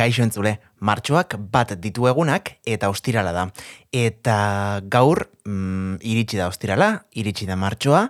Kaixo 0.00 0.22
entzule, 0.24 0.54
martxoak 0.80 1.34
bat 1.52 1.74
ditu 1.76 2.06
egunak 2.08 2.54
eta 2.64 2.88
ostirala 2.88 3.34
da. 3.36 3.42
Eta 3.92 4.80
gaur 4.88 5.26
mm, 5.44 5.98
iritsi 6.00 6.38
da 6.40 6.46
ostirala, 6.48 7.02
iritsi 7.20 7.44
da 7.44 7.58
martxoa, 7.60 8.06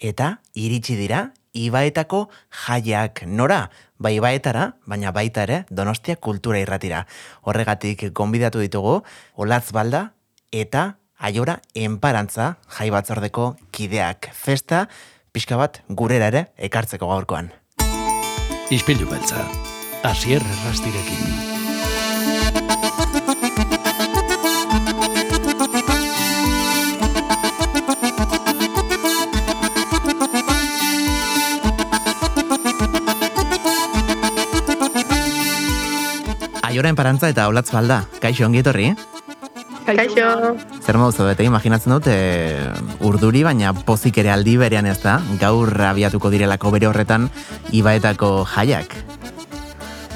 eta 0.00 0.38
iritsi 0.56 0.96
dira 0.96 1.26
ibaetako 1.52 2.22
jaiak 2.64 3.26
nora. 3.28 3.66
Bai 4.00 4.14
ibaetara, 4.16 4.70
baina 4.88 5.12
baita 5.12 5.44
ere 5.44 5.58
donostia 5.68 6.16
kultura 6.16 6.62
irratira. 6.64 7.04
Horregatik 7.44 8.06
gonbidatu 8.16 8.64
ditugu, 8.64 9.02
olatz 9.36 9.68
balda 9.76 10.06
eta 10.48 10.94
aiora 11.20 11.58
enparantza 11.76 12.54
jai 12.78 12.88
batzordeko 12.94 13.52
kideak. 13.68 14.32
Festa, 14.32 14.86
pixka 15.36 15.60
bat 15.60 15.82
gurera 15.92 16.32
ere 16.32 16.46
ekartzeko 16.56 17.12
gaurkoan. 17.12 17.52
Ispilu 18.72 19.04
beltza, 19.12 19.44
Asier 20.04 20.42
Errastirekin. 20.44 21.16
Aioren 36.60 36.94
parantza 36.94 37.30
eta 37.32 37.48
olatz 37.48 37.70
balda, 37.72 38.04
kaixo 38.20 38.44
ongi 38.44 38.60
etorri? 38.60 38.92
Kaixo. 39.88 40.28
Zer 40.84 41.00
modu 41.00 41.16
zaudete, 41.16 41.48
imaginatzen 41.48 41.96
dut, 41.96 42.12
e, 42.12 42.60
urduri, 43.00 43.40
baina 43.48 43.72
pozik 43.72 44.20
ere 44.20 44.36
aldi 44.36 44.58
berean 44.60 44.84
ez 44.84 44.98
da, 45.00 45.16
gaur 45.40 45.72
abiatuko 45.88 46.28
direlako 46.28 46.76
bere 46.76 46.92
horretan 46.92 47.30
ibaetako 47.72 48.36
jaiak. 48.52 48.96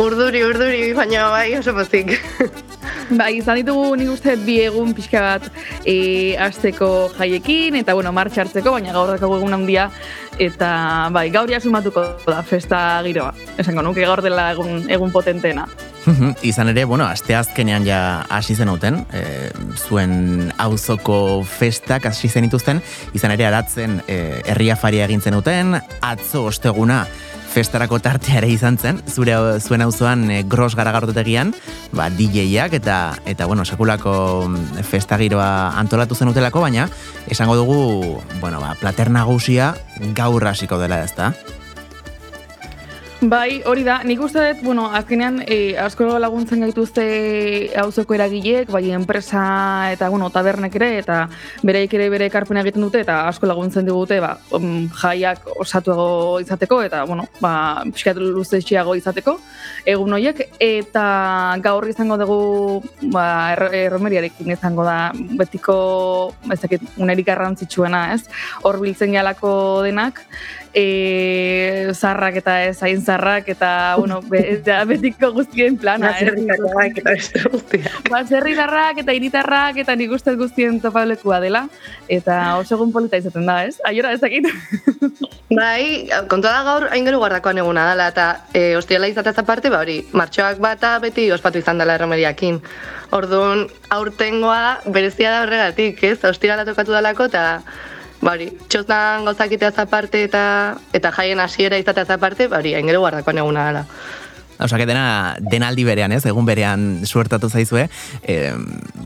Urduri, 0.09 0.41
urduri, 0.41 0.93
baina 0.97 1.29
bai 1.29 1.53
oso 1.59 1.75
pozik. 1.77 2.15
Bai, 3.09 3.39
izan 3.39 3.59
ditugu 3.61 3.95
nik 3.97 4.11
uste 4.13 4.35
bi 4.41 4.59
egun 4.61 4.95
pixka 4.97 5.21
bat 5.25 5.47
e, 5.89 6.37
azteko 6.41 7.11
jaiekin, 7.17 7.77
eta 7.81 7.95
bueno, 7.97 8.13
martxa 8.17 8.43
hartzeko, 8.45 8.73
baina 8.77 8.93
gaur 8.93 9.09
dakago 9.15 9.39
egun 9.39 9.57
handia, 9.57 9.87
eta 10.41 10.71
bai, 11.13 11.27
gaur 11.33 11.49
jasumatuko 11.49 12.05
da 12.27 12.43
festa 12.45 12.81
giroa. 13.05 13.35
Esango 13.61 13.85
nuke 13.85 14.05
gaur 14.05 14.21
dela 14.25 14.51
egun, 14.53 14.85
egun 14.93 15.13
potentena. 15.13 15.67
Izan 16.45 16.73
ere, 16.73 16.85
bueno, 16.89 17.05
aste 17.09 17.37
azkenean 17.37 17.85
ja 17.89 18.01
hasi 18.33 18.57
zenuten, 18.57 19.03
e, 19.13 19.25
zuen 19.77 20.53
auzoko 20.57 21.45
festak 21.49 22.09
hasi 22.09 22.29
zenituzten, 22.29 22.81
izan 23.17 23.37
ere 23.37 23.49
aratzen 23.49 24.03
e, 24.07 24.21
herria 24.47 24.77
faria 24.77 25.09
egin 25.09 25.25
zenuten, 25.25 25.77
atzo 26.01 26.47
osteguna 26.53 27.05
festarako 27.59 27.99
tartea 27.99 28.37
ere 28.39 28.49
izan 28.55 28.77
zen, 28.79 29.01
zure 29.11 29.35
zuen 29.59 29.83
auzoan 29.83 30.29
e, 30.31 30.43
gros 30.47 30.77
garagardotegian, 30.79 31.51
ba, 31.91 32.07
DJ-ak 32.15 32.77
eta, 32.79 32.99
eta 33.27 33.49
bueno, 33.51 33.65
sekulako 33.67 34.15
mm, 34.47 34.85
festagiroa 34.87 35.75
antolatu 35.81 36.15
zenutelako, 36.15 36.63
baina 36.63 36.87
esango 37.27 37.59
dugu, 37.59 37.81
bueno, 38.39 38.63
ba, 38.63 38.77
plater 38.79 39.11
nagusia 39.11 39.73
gaur 40.15 40.47
hasiko 40.47 40.79
dela 40.79 41.03
ez 41.03 41.15
da. 41.19 41.33
Bai, 43.19 43.65
hori 43.67 43.83
da, 43.83 43.97
nik 44.07 44.21
uste 44.23 44.39
dut, 44.39 44.61
bueno, 44.63 44.85
azkenean 44.95 45.41
e, 45.43 45.75
asko 45.83 46.07
laguntzen 46.23 46.61
gaituzte 46.63 47.03
auzoko 47.83 48.15
eragileek, 48.15 48.69
bai 48.71 48.93
enpresa 48.95 49.41
eta, 49.91 50.07
bueno, 50.13 50.29
tabernek 50.31 50.77
ere, 50.79 50.93
eta 51.01 51.17
bereik 51.67 51.97
ere 51.99 52.07
bere 52.13 52.29
ekarpena 52.31 52.63
egiten 52.63 52.85
dute, 52.87 53.01
eta 53.03 53.25
asko 53.27 53.49
laguntzen 53.51 53.89
digute, 53.89 54.21
ba, 54.23 54.37
um, 54.55 54.87
jaiak 55.01 55.49
osatuago 55.57 56.39
izateko, 56.45 56.79
eta, 56.87 57.01
bueno, 57.11 57.25
ba, 57.43 57.83
pixkat 57.91 58.21
luzetxiago 58.23 58.95
izateko, 58.95 59.35
egun 59.83 60.15
horiek, 60.15 60.45
eta 60.63 61.09
gaur 61.67 61.89
izango 61.91 62.21
dugu, 62.23 62.39
ba, 63.11 63.27
erromeriarekin 63.81 64.55
izango 64.55 64.87
da, 64.87 65.11
betiko, 65.43 65.81
ez 66.55 66.61
dakit, 66.63 66.87
unerik 67.03 67.27
garrantzitsuena, 67.33 68.13
ez, 68.15 68.29
hor 68.63 68.79
biltzen 68.79 69.19
jalako 69.19 69.83
denak, 69.91 70.23
e, 70.79 71.93
zarrak 71.95 72.39
eta 72.41 72.55
ez 72.69 72.77
hain 72.83 73.01
zarrak 73.03 73.49
eta 73.51 73.71
bueno, 73.99 74.21
be, 74.31 74.41
ja, 74.67 74.83
betiko 74.89 75.33
guztien 75.35 75.79
plana. 75.81 76.13
Baserritarrak 76.13 77.01
eta 77.03 77.15
beste 77.17 77.43
guztiak. 77.51 78.11
Baserritarrak 78.13 79.03
eta 79.03 79.17
iritarrak 79.17 79.81
eta 79.83 79.97
nik 79.99 80.15
uste 80.15 80.35
guztien 80.39 80.79
topalekua 80.85 81.41
dela 81.45 81.65
eta 82.09 82.39
oso 82.61 82.77
egun 82.79 82.93
polita 82.95 83.19
izaten 83.19 83.49
da, 83.49 83.63
ez? 83.67 83.79
Aiora 83.89 84.13
ez 84.15 84.21
dakit. 84.23 84.47
bai, 85.61 86.09
kontua 86.31 86.55
da 86.55 86.63
gaur 86.69 86.89
hain 86.93 87.09
gero 87.09 87.21
guardakoan 87.25 87.63
eguna 87.65 87.89
dela 87.91 88.11
eta 88.15 88.29
e, 88.53 88.77
ostiala 88.79 89.11
izatez 89.11 89.37
aparte, 89.43 89.73
ba 89.75 89.83
hori, 89.83 90.01
martxoak 90.13 90.63
bata 90.63 90.97
beti 91.03 91.31
ospatu 91.35 91.63
izan 91.65 91.83
dela 91.83 91.99
erromeriakin. 91.99 92.63
Orduan, 93.19 93.67
aurtengoa 93.91 94.93
berezia 94.93 95.33
da 95.33 95.45
horregatik, 95.47 96.03
ez? 96.05 96.19
Ostiala 96.29 96.67
tokatu 96.69 96.93
dalako 96.93 97.31
eta 97.33 97.47
Bari, 98.21 98.49
txostan 98.67 99.29
gauzakitea 99.29 99.71
aparte 99.79 100.25
eta 100.27 100.43
eta 100.93 101.13
jaien 101.15 101.39
hasiera 101.41 101.79
izatea 101.79 102.17
aparte, 102.17 102.49
bari, 102.51 102.75
aingero 102.75 103.01
guardakoan 103.05 103.39
eguna 103.45 103.67
dela. 103.69 103.85
Osa, 104.59 104.77
que 104.77 104.87
dena, 104.87 105.37
denaldi 105.39 105.85
berean, 105.87 106.13
ez, 106.13 106.25
egun 106.27 106.47
berean 106.49 107.07
suertatu 107.07 107.49
zaizue. 107.49 107.87
E, 108.23 108.53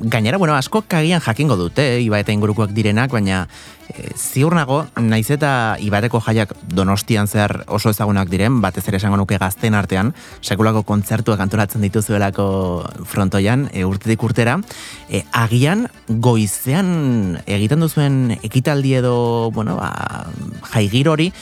gainera, 0.01 0.39
bueno, 0.39 0.57
asko 0.57 0.85
kagian 0.89 1.21
jakingo 1.21 1.59
dute, 1.61 2.01
iba 2.01 2.21
eta 2.21 2.33
ingurukoak 2.33 2.73
direnak, 2.73 3.13
baina 3.13 3.45
e, 3.93 4.09
ziur 4.17 4.57
nago, 4.57 4.83
naiz 4.97 5.29
eta 5.35 5.77
ibateko 5.85 6.23
jaiak 6.25 6.55
donostian 6.73 7.29
zehar 7.29 7.65
oso 7.69 7.93
ezagunak 7.93 8.31
diren, 8.33 8.61
batez 8.65 8.87
ere 8.89 8.97
esango 8.97 9.21
nuke 9.21 9.39
gazten 9.39 9.77
artean, 9.77 10.15
sekulako 10.41 10.85
kontzertuak 10.89 11.41
antolatzen 11.45 11.85
dituzuelako 11.85 12.49
frontoian, 13.09 13.69
e, 13.73 13.85
urtetik 13.85 14.25
urtera, 14.25 14.59
e, 15.11 15.25
agian 15.37 15.89
goizean 16.09 17.43
egiten 17.45 17.85
duzuen 17.85 18.39
ekitaldi 18.41 18.97
edo, 19.03 19.17
bueno, 19.53 19.77
ba, 19.77 19.93
jaigir 20.73 21.13
hori, 21.13 21.33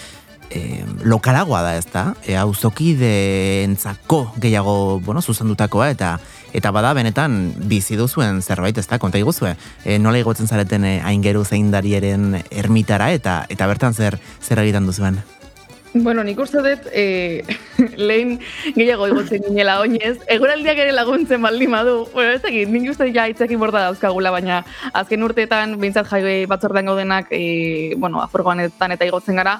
e, 0.50 0.84
lokalagoa 1.04 1.62
da 1.62 1.76
ez 1.78 1.86
da, 1.92 2.14
e, 2.26 2.34
de 2.98 3.64
entzako 3.64 4.32
gehiago, 4.36 5.00
bueno, 5.00 5.22
zuzendutakoa, 5.22 5.90
eta 5.90 6.18
eta 6.52 6.70
bada 6.70 6.92
benetan 6.94 7.54
bizi 7.70 7.96
duzuen 7.96 8.42
zerbait 8.42 8.76
ez 8.76 8.86
da, 8.86 8.98
konta 8.98 9.18
iguzue, 9.18 9.56
e, 9.84 9.98
nola 9.98 10.18
igotzen 10.18 10.48
zareten 10.48 10.84
e, 10.84 11.00
aingeru 11.00 11.44
zeindarieren 11.44 12.42
ermitara, 12.50 13.12
eta 13.12 13.46
eta 13.48 13.66
bertan 13.66 13.94
zer 13.94 14.18
zer 14.42 14.58
egiten 14.58 14.86
duzuen? 14.86 15.22
Bueno, 15.92 16.22
nik 16.22 16.38
uste 16.38 16.60
dut, 16.62 16.84
e, 16.94 17.42
lehen 18.08 18.36
gehiago 18.76 19.08
igotzen 19.10 19.42
ginela 19.42 19.80
oinez, 19.82 20.20
eguraldiak 20.30 20.78
ere 20.78 20.92
laguntzen 20.94 21.42
baldin 21.42 21.74
badu. 21.74 22.04
Bueno, 22.12 22.30
ez 22.30 22.42
dakit, 22.44 22.70
nik 22.70 22.86
uste 22.92 23.08
ja 23.14 23.26
itzekin 23.26 23.58
borda 23.58 23.82
dauzkagula, 23.88 24.30
baina 24.30 24.60
azken 24.94 25.26
urteetan, 25.26 25.74
bintzat 25.82 26.06
jai 26.06 26.46
batzordean 26.50 26.92
gaudenak, 26.92 27.32
e, 27.34 27.96
bueno, 27.98 28.22
afurgoanetan 28.22 28.94
eta 28.94 29.08
igotzen 29.08 29.42
gara, 29.42 29.58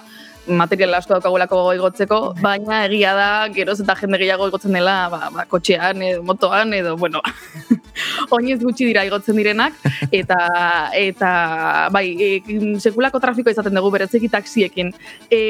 material 0.51 0.95
asko 0.99 1.17
daukagulako 1.17 1.61
igotzeko, 1.79 2.21
baina 2.43 2.85
egia 2.87 3.15
da, 3.17 3.31
geroz 3.55 3.79
eta 3.83 3.97
jende 3.99 4.21
gehiago 4.21 4.49
igotzen 4.51 4.75
dela, 4.77 4.97
ba, 5.13 5.29
ba, 5.35 5.47
kotxean 5.51 6.03
edo 6.07 6.23
motoan 6.27 6.75
edo, 6.77 6.97
bueno, 7.01 7.23
oinez 8.37 8.59
gutxi 8.63 8.89
dira 8.89 9.05
igotzen 9.09 9.39
direnak, 9.39 9.77
eta, 10.13 10.39
eta 10.97 11.31
bai, 11.95 12.05
e, 12.15 12.31
sekulako 12.81 13.21
trafiko 13.23 13.53
izaten 13.53 13.77
dugu 13.77 13.93
berezeki 13.95 14.31
taksiekin. 14.33 14.93
E, 15.31 15.41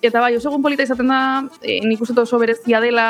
eta 0.00 0.22
bai, 0.22 0.34
oso 0.38 0.54
polita 0.62 0.86
izaten 0.86 1.12
da, 1.12 1.20
e, 1.62 1.80
nik 1.86 2.02
uste 2.02 2.18
oso 2.22 2.40
berezia 2.42 2.80
dela, 2.84 3.08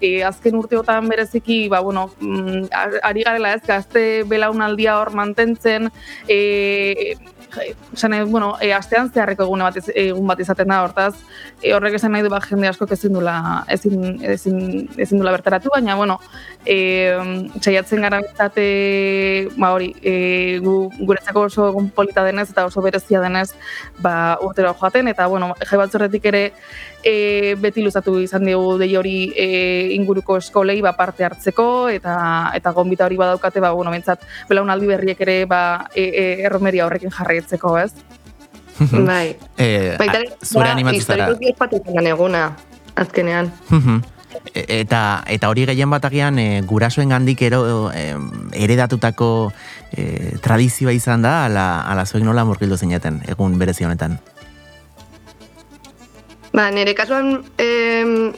e, 0.00 0.22
azken 0.26 0.58
urteotan 0.60 1.08
bereziki, 1.12 1.66
ba, 1.72 1.82
bueno, 1.84 2.08
mm, 2.20 2.70
ari 3.02 3.26
garela 3.26 3.54
ez, 3.56 3.62
gazte 3.66 4.24
belaunaldia 4.28 4.98
hor 5.00 5.12
mantentzen, 5.16 5.90
e, 6.28 7.16
esan 7.92 8.14
bueno, 8.30 8.56
e, 8.60 8.72
astean 8.72 9.10
zeharreko 9.12 9.44
egune 9.44 9.64
bat 9.64 9.76
egun 9.94 10.26
bat 10.26 10.40
izaten 10.40 10.68
da 10.68 10.82
hortaz, 10.84 11.14
e, 11.60 11.72
horrek 11.74 11.96
esan 11.98 12.12
nahi 12.12 12.24
du 12.24 12.30
bat 12.32 12.46
jende 12.48 12.68
asko 12.68 12.86
ezin 12.90 13.12
dula 13.16 13.64
ezin, 13.68 14.18
ezin, 14.34 14.88
ezin 14.96 15.22
dula 15.22 15.32
bertaratu, 15.36 15.70
baina 15.74 15.96
bueno, 15.96 16.18
e, 16.64 16.76
txaiatzen 17.60 18.06
gara 18.06 18.22
bizate, 18.24 18.66
ba 19.56 19.72
hori, 19.76 19.92
e, 20.02 20.14
gu, 20.64 20.76
guretzako 21.00 21.46
oso 21.50 21.68
egun 21.72 21.90
polita 21.90 22.24
denez 22.24 22.48
eta 22.50 22.66
oso 22.66 22.82
berezia 22.82 23.20
denez, 23.20 23.50
ba 24.00 24.38
urtero 24.42 24.74
joaten, 24.74 25.08
eta 25.12 25.26
bueno, 25.26 25.54
jai 25.68 25.78
batzorretik 25.84 26.32
ere 26.32 26.44
e, 27.02 27.54
beti 27.58 27.82
luzatu 27.82 28.16
izan 28.22 28.46
dugu 28.46 28.76
dei 28.80 28.94
hori 28.96 29.32
e, 29.36 29.46
inguruko 29.96 30.38
eskolei 30.40 30.80
ba, 30.82 30.94
parte 30.96 31.26
hartzeko 31.26 31.88
eta 31.92 32.14
eta 32.56 32.72
gonbita 32.72 33.06
hori 33.06 33.18
badaukate 33.20 33.60
ba 33.60 33.72
bueno 33.72 33.90
mentzat 33.90 34.22
belaunaldi 34.48 34.86
berriek 34.86 35.20
ere 35.26 35.36
ba 35.46 35.88
e, 35.94 36.04
e, 36.04 36.24
erromeria 36.46 36.86
horrekin 36.86 37.12
jarraitzeko, 37.42 37.78
ez? 37.78 37.92
bai. 39.06 39.36
Eh, 39.58 39.96
bai, 39.98 40.08
zure 40.42 40.66
ba, 40.66 40.72
animatzera. 40.72 41.28
eguna 42.08 42.56
azkenean. 42.94 43.52
E, 44.54 44.80
eta 44.80 45.22
eta 45.28 45.48
hori 45.48 45.66
gehien 45.66 45.90
bat 45.90 46.04
agian 46.04 46.38
e, 46.38 46.62
gurasoen 46.62 47.08
gandik 47.08 47.42
ero 47.42 47.90
e, 47.92 48.16
eredatutako 48.56 49.52
e, 49.92 50.36
tradizioa 50.42 50.92
izan 50.92 51.22
da 51.22 51.44
ala, 51.44 51.82
ala 51.84 52.06
zuek 52.06 52.24
nola 52.24 52.44
murgildu 52.44 52.76
zeineten 52.76 53.20
egun 53.28 53.58
berezi 53.58 53.84
honetan 53.84 54.18
Ba, 56.52 56.70
nire 56.70 56.94
kasuan, 56.94 57.44
em, 57.56 58.32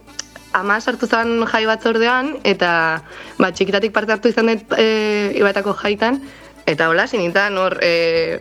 ama 0.53 0.81
sartu 0.81 1.07
zen 1.07 1.47
jai 1.51 1.65
batzordean, 1.67 2.37
eta 2.45 3.03
ba, 3.39 3.51
txikitatik 3.51 3.95
parte 3.95 4.15
hartu 4.15 4.31
izan 4.31 4.53
dut 4.53 4.77
e, 4.79 5.33
ibaetako 5.35 5.75
jaitan, 5.81 6.21
eta 6.67 6.89
hola, 6.91 7.09
sinintan 7.11 7.59
hor 7.59 7.79
e, 7.83 8.39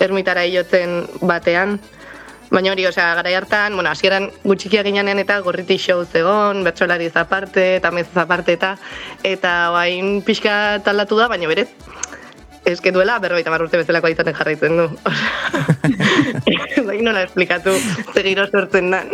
ermitara 0.00 0.44
hilotzen 0.48 1.04
batean. 1.22 1.78
Baina 2.50 2.72
hori, 2.72 2.84
osea, 2.88 3.12
gara 3.14 3.30
hartan, 3.38 3.76
bueno, 3.78 3.90
hasieran 3.92 4.26
gutxikia 4.42 4.82
ginean 4.82 5.20
eta 5.22 5.38
gorriti 5.44 5.76
show 5.78 6.02
zegon, 6.04 6.64
bertsolari 6.66 7.06
zaparte, 7.10 7.76
eta 7.76 7.92
mez 7.94 8.08
zaparte 8.10 8.56
eta, 8.58 8.72
eta 9.22 9.52
bain 9.70 10.18
pixka 10.26 10.80
taldatu 10.82 11.20
da, 11.20 11.28
baina 11.30 11.46
berez, 11.46 11.68
Ez 12.64 12.80
que 12.80 12.92
duela 12.92 13.18
berroita 13.18 13.50
urte 13.56 13.80
bezalakoa 13.80 14.10
izaten 14.12 14.34
jarraitzen 14.36 14.76
du. 14.76 14.86
Zain 16.84 17.04
nola 17.06 17.24
esplikatu 17.24 17.72
zegiro 18.14 18.46
sortzen 18.50 18.90
dan. 18.92 19.08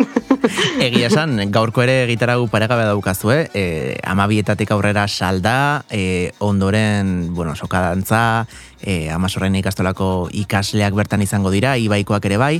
Egia 0.82 1.08
esan, 1.08 1.38
gaurko 1.54 1.82
ere 1.82 2.04
gitarau 2.10 2.46
paregabe 2.50 2.84
daukazue, 2.86 3.48
eh, 3.54 3.98
amabietatik 4.04 4.70
aurrera 4.74 5.06
salda, 5.08 5.84
eh, 5.90 6.32
ondoren, 6.38 7.34
bueno, 7.34 7.54
sokadantza, 7.56 8.46
e, 8.82 9.10
amasorren 9.10 9.56
ikastolako 9.58 10.28
ikasleak 10.36 10.94
bertan 10.96 11.22
izango 11.24 11.50
dira, 11.54 11.76
ibaikoak 11.80 12.24
ere 12.28 12.38
bai, 12.40 12.54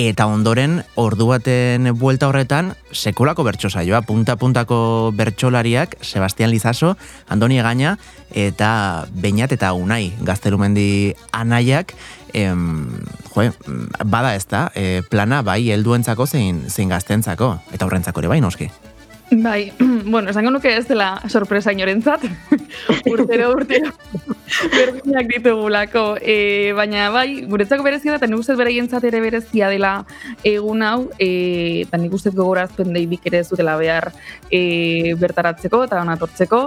eta 0.00 0.26
ondoren 0.30 0.80
ordu 1.00 1.28
baten 1.32 1.90
buelta 1.98 2.28
horretan, 2.30 2.72
sekulako 2.92 3.44
bertso 3.46 3.70
saioa, 3.70 4.02
punta-puntako 4.06 5.12
bertsolariak, 5.16 5.96
Sebastian 6.00 6.52
Lizaso, 6.52 6.96
Andoni 7.28 7.58
Egaña, 7.60 7.96
eta 8.32 9.06
Beñat 9.12 9.52
eta 9.52 9.72
Unai, 9.72 10.12
gazterumendi 10.32 11.14
anaiak, 11.36 11.94
em, 12.32 12.88
jo, 13.34 13.48
bada 14.04 14.34
ez 14.34 14.46
da, 14.48 14.70
e, 14.74 15.02
plana 15.12 15.42
bai 15.46 15.60
helduentzako 15.74 16.26
zein, 16.26 16.64
zein 16.68 16.92
gaztentzako, 16.92 17.54
eta 17.72 17.86
horrentzako 17.86 18.24
ere 18.24 18.32
bai, 18.32 18.40
noski. 18.44 18.72
Bai, 19.32 19.72
bueno, 20.04 20.30
esango 20.30 20.50
nuke 20.50 20.74
ez 20.76 20.86
dela 20.88 21.22
sorpresa 21.28 21.72
inorentzat. 21.72 22.24
urtero, 23.12 23.50
urtero. 23.56 23.92
Berdinak 24.74 25.28
ditugulako. 25.30 26.04
E, 26.20 26.72
baina 26.76 27.08
bai, 27.14 27.44
guretzako 27.48 27.86
berezia 27.86 28.12
da, 28.12 28.18
eta 28.20 28.28
nik 28.28 28.42
ustez 28.42 28.58
beraientzat 28.60 29.04
ere 29.08 29.22
berezia 29.24 29.70
dela 29.72 29.92
egun 30.44 30.84
hau, 30.84 31.08
e, 31.16 31.86
eta 31.86 32.00
nik 32.00 32.12
ustez 32.12 32.34
gogorazpen 32.36 32.92
deibik 32.92 33.24
ere 33.30 33.42
zutela 33.44 33.78
behar 33.80 34.10
e, 34.50 35.14
bertaratzeko 35.20 35.84
eta 35.88 36.02
onatortzeko. 36.04 36.66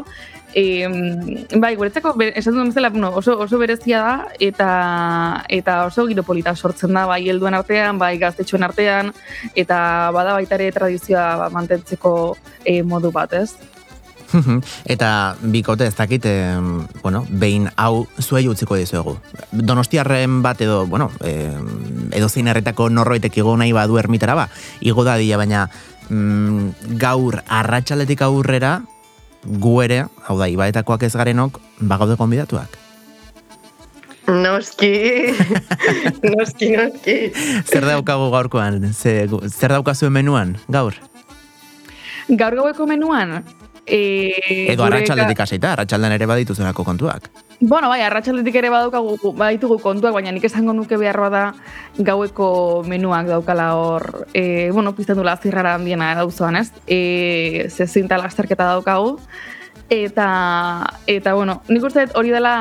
E, 0.55 0.87
bai, 1.59 1.73
guretzako, 1.75 2.13
esan 2.31 2.55
duen 2.55 2.69
bezala, 2.71 2.89
bueno, 2.89 3.09
oso, 3.11 3.35
oso 3.43 3.59
berezia 3.59 3.99
da, 3.99 4.13
eta 4.39 4.69
eta 5.51 5.81
oso 5.89 6.05
giropolita 6.07 6.55
sortzen 6.55 6.95
da, 6.95 7.03
bai, 7.09 7.25
helduen 7.27 7.57
artean, 7.57 7.99
bai, 7.99 8.15
gaztetxoen 8.21 8.63
artean, 8.63 9.11
eta 9.51 9.77
bada 10.15 10.37
baita 10.37 10.55
ere 10.55 10.71
tradizioa 10.71 11.49
mantentzeko 11.51 12.37
e, 12.63 12.81
modu 12.87 13.11
bat, 13.11 13.35
ez? 13.35 13.51
eta 14.95 15.35
bikote 15.41 15.87
ez 15.87 15.95
dakit, 15.95 16.25
eh, 16.25 16.55
bueno, 17.01 17.25
behin 17.29 17.69
hau 17.75 18.07
zuei 18.21 18.47
utziko 18.47 18.79
dizuegu. 18.79 19.17
Donostiarren 19.51 20.41
bat 20.41 20.61
edo, 20.61 20.85
bueno, 20.87 21.11
eh, 21.19 21.51
edo 22.15 22.29
zein 22.29 22.47
erretako 22.47 22.89
norroitek 22.89 23.37
igo 23.43 23.57
nahi 23.57 23.75
badu 23.75 23.99
ermitara 23.99 24.35
ba, 24.35 24.49
igo 24.79 25.03
da 25.03 25.17
dira, 25.19 25.37
baina 25.37 25.67
mm, 26.09 26.97
gaur 26.99 27.41
arratsaletik 27.47 28.21
aurrera 28.21 28.81
gu 29.45 29.75
ere, 29.85 30.05
hau 30.27 30.37
da, 30.39 30.49
ibaetakoak 30.49 31.05
ez 31.07 31.13
garenok, 31.15 31.59
bagaude 31.79 32.17
konbidatuak. 32.17 32.81
Noski, 34.25 35.29
noski, 36.33 36.71
noski. 36.73 37.17
Zer 37.69 37.85
daukagu 37.85 38.31
gaurkoan? 38.33 38.81
Zer, 38.93 39.29
zer 39.51 39.75
daukazu 39.75 40.09
menuan, 40.09 40.55
gaur? 40.67 40.97
Gaur 42.33 42.57
gaueko 42.57 42.87
menuan? 42.89 43.43
E, 43.85 44.71
Edo 44.73 44.85
arratxaldetik 44.87 45.41
aseita, 45.45 45.73
arratxaldean 45.75 46.15
ere 46.15 46.25
baditu 46.25 46.55
zerako 46.55 46.83
kontuak. 46.87 47.29
Bueno, 47.59 47.87
bai, 47.89 48.01
arratxaldetik 48.01 48.55
ere 48.59 48.71
badukagu, 48.73 49.31
baditugu 49.37 49.77
kontuak, 49.83 50.15
baina 50.17 50.33
nik 50.33 50.47
esango 50.49 50.73
nuke 50.73 50.97
beharroa 50.97 51.29
da 51.29 51.43
gaueko 51.97 52.47
menuak 52.87 53.29
daukala 53.29 53.71
hor, 53.77 54.07
e, 54.33 54.71
bueno, 54.71 54.95
pizten 54.97 55.21
dula 55.21 55.37
zirrara 55.37 55.75
handiena 55.77 56.13
dauzoan, 56.17 56.57
ez? 56.57 56.71
E, 56.87 57.67
ze 57.69 57.87
zinta 57.87 58.17
lasterketa 58.17 58.71
daukagu. 58.73 59.19
Eta, 59.89 60.27
eta, 61.05 61.35
bueno, 61.37 61.61
nik 61.69 61.83
uste 61.85 62.07
hori 62.17 62.33
dela 62.33 62.55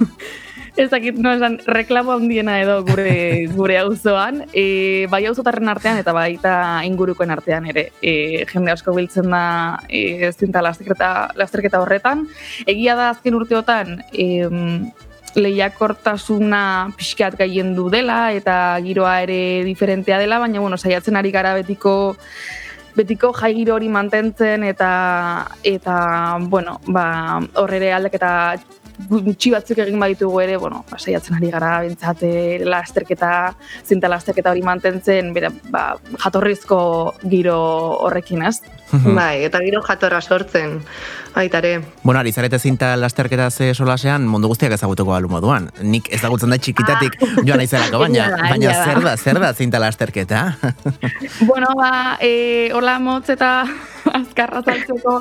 ez 0.76 0.90
dakit 0.90 1.18
no 1.22 1.30
esan 1.30 1.60
reklamo 1.66 2.12
handiena 2.12 2.58
edo 2.60 2.80
gure 2.84 3.46
gure 3.58 3.78
auzoan. 3.78 4.42
E, 4.52 5.06
bai 5.10 5.24
auzotarren 5.30 5.70
artean 5.70 6.00
eta 6.00 6.12
baita 6.16 6.56
ingurukoen 6.88 7.30
artean 7.30 7.68
ere. 7.70 7.88
E, 8.02 8.44
jende 8.50 8.74
asko 8.74 8.94
biltzen 8.96 9.30
da 9.30 9.44
e, 9.88 10.32
zinta 10.32 10.62
lasterketa, 10.64 11.10
lasterketa 11.38 11.80
horretan. 11.82 12.26
Egia 12.66 12.98
da 12.98 13.10
azken 13.14 13.38
urteotan 13.38 14.00
e, 14.12 14.50
lehiakortasuna 15.34 16.92
pixkat 16.98 17.38
gaien 17.38 17.74
du 17.74 17.88
dela 17.90 18.28
eta 18.34 18.78
giroa 18.82 19.20
ere 19.24 19.64
diferentea 19.66 20.18
dela, 20.22 20.38
baina 20.38 20.62
bueno, 20.62 20.78
saiatzen 20.78 21.16
ari 21.18 21.32
gara 21.34 21.54
betiko 21.58 22.14
betiko 22.94 23.32
jai 23.34 23.50
giro 23.56 23.74
hori 23.74 23.88
mantentzen 23.90 24.62
eta 24.62 24.90
eta 25.66 25.96
bueno, 26.46 26.78
ba 26.86 27.40
horrere 27.58 27.90
aldeketa 27.92 28.30
gutxi 29.10 29.50
batzuk 29.54 29.80
egin 29.84 30.00
baditugu 30.00 30.40
ere, 30.44 30.56
bueno, 30.60 30.84
saiatzen 30.96 31.38
ari 31.38 31.50
gara 31.52 31.72
bintzate 31.84 32.30
eh, 32.30 32.62
lasterketa, 32.68 33.32
zinta 33.84 34.10
lasterketa 34.12 34.54
hori 34.54 34.62
mantentzen, 34.66 35.32
bera, 35.34 35.50
ba, 35.72 35.84
jatorrizko 36.24 36.78
giro 37.24 37.58
horrekin, 38.06 38.44
ez? 38.46 38.60
bai, 39.02 39.44
eta 39.46 39.58
giro 39.64 39.80
jatorra 39.82 40.20
sortzen, 40.22 40.78
baitare. 41.34 41.80
Bueno, 42.02 42.20
ari 42.20 42.32
zarete 42.32 42.58
zinta 42.58 42.94
lasterketa 42.96 43.50
ze 43.50 43.72
solasean, 43.74 44.26
mundu 44.30 44.48
guztiak 44.48 44.72
ezagutuko 44.76 45.10
balu 45.10 45.28
moduan. 45.28 45.70
Nik 45.82 46.10
ezagutzen 46.14 46.54
da 46.54 46.58
txikitatik 46.58 47.18
ah. 47.18 47.34
joan 47.48 47.64
aizelako, 47.64 47.98
baina, 48.04 48.28
baina 48.52 48.74
zer 48.84 49.02
da, 49.04 49.16
zer 49.16 49.40
da 49.42 49.52
zinta 49.54 49.80
lasterketa? 49.82 50.44
bueno, 51.50 51.72
ba, 51.78 51.90
e, 52.20 52.70
hola 52.74 52.98
motz 53.02 53.28
eta 53.34 53.64
azkarra 54.14 54.62
zaltzeko, 54.62 55.16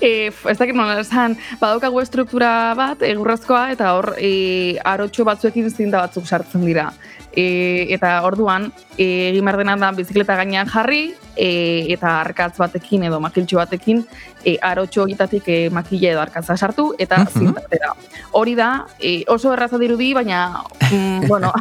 e, 0.00 0.28
ez 0.28 0.56
dakit 0.58 0.76
nola 0.76 0.98
esan, 1.00 1.38
badaukagu 1.60 2.02
estruktura 2.02 2.74
bat, 2.76 3.02
egurrazkoa, 3.14 3.70
eta 3.74 3.94
hor, 3.96 4.14
e, 4.18 4.76
arotxo 4.84 5.24
batzuekin 5.26 5.70
zinta 5.70 6.04
batzuk 6.04 6.26
sartzen 6.26 6.64
dira. 6.66 6.90
E, 7.34 7.88
eta 7.94 8.20
orduan, 8.22 8.68
e, 8.94 9.30
egin 9.32 9.44
behar 9.46 9.58
dena 9.58 9.74
da 9.80 9.90
bizikleta 9.96 10.36
gainean 10.38 10.70
jarri, 10.70 11.14
e, 11.34 11.48
eta 11.94 12.20
arkatz 12.20 12.54
batekin 12.60 13.06
edo 13.08 13.18
makiltxo 13.22 13.58
batekin, 13.58 14.04
e, 14.44 14.56
arotxo 14.62 15.06
egitatik 15.08 15.48
e, 15.50 15.58
makile 15.74 16.12
edo 16.12 16.22
arkatza 16.22 16.56
sartu, 16.56 16.92
eta 16.98 17.24
uh 17.24 17.32
zintatera. 17.34 17.94
Hori 18.38 18.54
da, 18.54 18.86
e, 19.00 19.24
oso 19.28 19.52
erraza 19.52 19.78
dirudi, 19.82 20.12
baina, 20.14 20.62
mm, 20.90 21.26
bueno... 21.30 21.52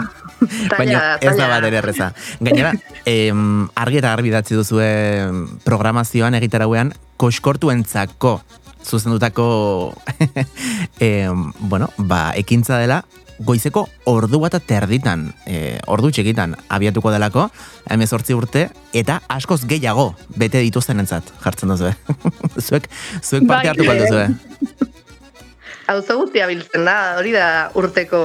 baina 0.77 1.17
ez 1.21 1.37
da 1.37 1.47
bat 1.49 1.69
ere 1.69 1.81
erreza. 1.81 2.11
Gainera, 2.39 2.73
em, 3.05 3.69
argi 3.73 4.01
eta 4.03 4.11
garbi 4.13 4.33
datzi 4.33 4.59
duzue 4.59 4.89
programazioan 5.65 6.37
egitarauean, 6.37 6.93
koskortuentzako 7.17 8.41
zuzendutako 8.83 9.93
em, 10.99 11.51
bueno, 11.59 11.89
ba, 11.97 12.31
ekintza 12.35 12.77
dela 12.81 13.03
goizeko 13.43 13.87
ordu 14.09 14.39
bat 14.43 14.55
terditan, 14.67 15.27
e, 15.49 15.77
ordu 15.91 16.11
txikitan 16.13 16.55
abiatuko 16.73 17.11
delako, 17.13 17.47
hemen 17.91 18.07
sortzi 18.07 18.35
urte, 18.37 18.67
eta 18.93 19.19
askoz 19.31 19.63
gehiago 19.69 20.11
bete 20.37 20.61
dituzten 20.63 21.01
entzat, 21.03 21.33
jartzen 21.43 21.73
duzu, 21.73 21.91
zuek, 22.65 22.89
zuek 23.21 23.47
parte 23.49 23.73
bai. 23.73 23.73
hartu 23.73 23.87
baldu 23.89 24.09
zu, 24.09 24.91
Hau 25.87 25.99
zagutia 26.07 26.47
biltzen 26.47 26.85
da, 26.87 26.97
hori 27.19 27.33
da 27.35 27.47
urteko 27.79 28.21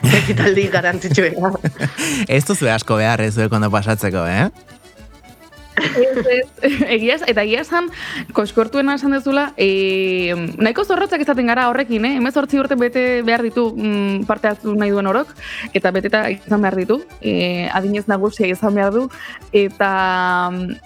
ekitaldi 0.00 0.66
garantzitsuena. 0.72 1.52
ez 2.28 2.42
duzu 2.48 2.68
asko 2.72 2.98
behar 3.00 3.22
ez 3.24 3.34
zuek 3.36 3.52
ondo 3.52 3.70
pasatzeko, 3.72 4.26
eh? 4.26 4.48
egiaz, 6.96 7.20
eta 7.28 7.44
egia 7.44 7.62
esan, 7.64 7.90
koskortuena 8.36 8.96
esan 8.98 9.14
dezula, 9.14 9.50
e, 9.56 10.34
nahiko 10.60 10.84
zorrotzak 10.84 11.22
izaten 11.24 11.50
gara 11.50 11.68
horrekin, 11.70 12.04
eh? 12.08 12.12
Hemez 12.18 12.34
hortzi 12.36 12.60
urte 12.60 12.76
bete 12.80 13.04
behar 13.26 13.44
ditu 13.46 13.68
mm, 13.74 14.26
parte 14.28 14.50
hartu 14.52 14.74
nahi 14.78 14.92
duen 14.94 15.10
orok, 15.10 15.32
eta 15.76 15.92
beteta 15.94 16.24
izan 16.32 16.62
behar 16.62 16.78
ditu, 16.80 17.00
e, 17.20 17.68
adinez 17.72 18.06
nagusia 18.10 18.48
izan 18.50 18.76
behar 18.76 18.92
du, 18.94 19.06
eta 19.52 19.90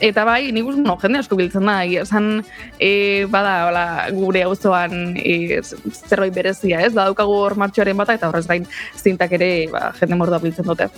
eta 0.05 0.27
bai, 0.27 0.53
nik 0.55 0.71
uste, 0.73 0.85
no, 0.85 0.97
jende 1.03 1.23
asko 1.23 1.39
biltzen 1.41 1.67
da, 1.69 1.81
egia 1.87 2.05
esan, 2.07 2.31
e, 2.79 2.93
bada, 3.33 3.57
hola, 3.69 3.87
gure 4.15 4.45
auzoan 4.47 5.19
e, 5.19 5.61
zerroi 5.65 6.31
berezia, 6.35 6.83
ez? 6.85 6.95
Badaukagu 6.95 7.37
hor 7.43 7.59
martxoaren 7.61 7.99
bata, 7.99 8.17
eta 8.19 8.31
horrez 8.31 8.47
gain 8.51 8.69
zintak 9.01 9.37
ere, 9.39 9.53
ba, 9.73 9.91
jende 9.99 10.19
mordua 10.21 10.43
biltzen 10.43 10.69
dute. 10.69 10.91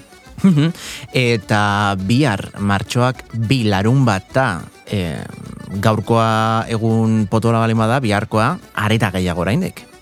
Eta 1.13 1.97
bihar 2.07 2.49
martxoak 2.59 3.25
bi 3.49 3.65
larun 3.71 4.05
bat 4.07 4.31
da 4.35 4.49
e, 4.87 5.17
gaurkoa 5.83 6.67
egun 6.71 7.27
potola 7.31 7.61
balin 7.65 7.79
bada, 7.79 8.01
biharkoa 8.01 8.57
areta 8.87 9.11
gehiago 9.15 9.47
oraindik. 9.47 9.96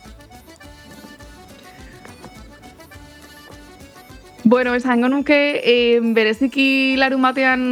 Bueno, 4.47 4.75
esango 4.75 5.09
nuke, 5.09 5.63
e, 5.65 6.01
bereziki 6.13 6.99
larun 7.01 7.23
batean 7.25 7.63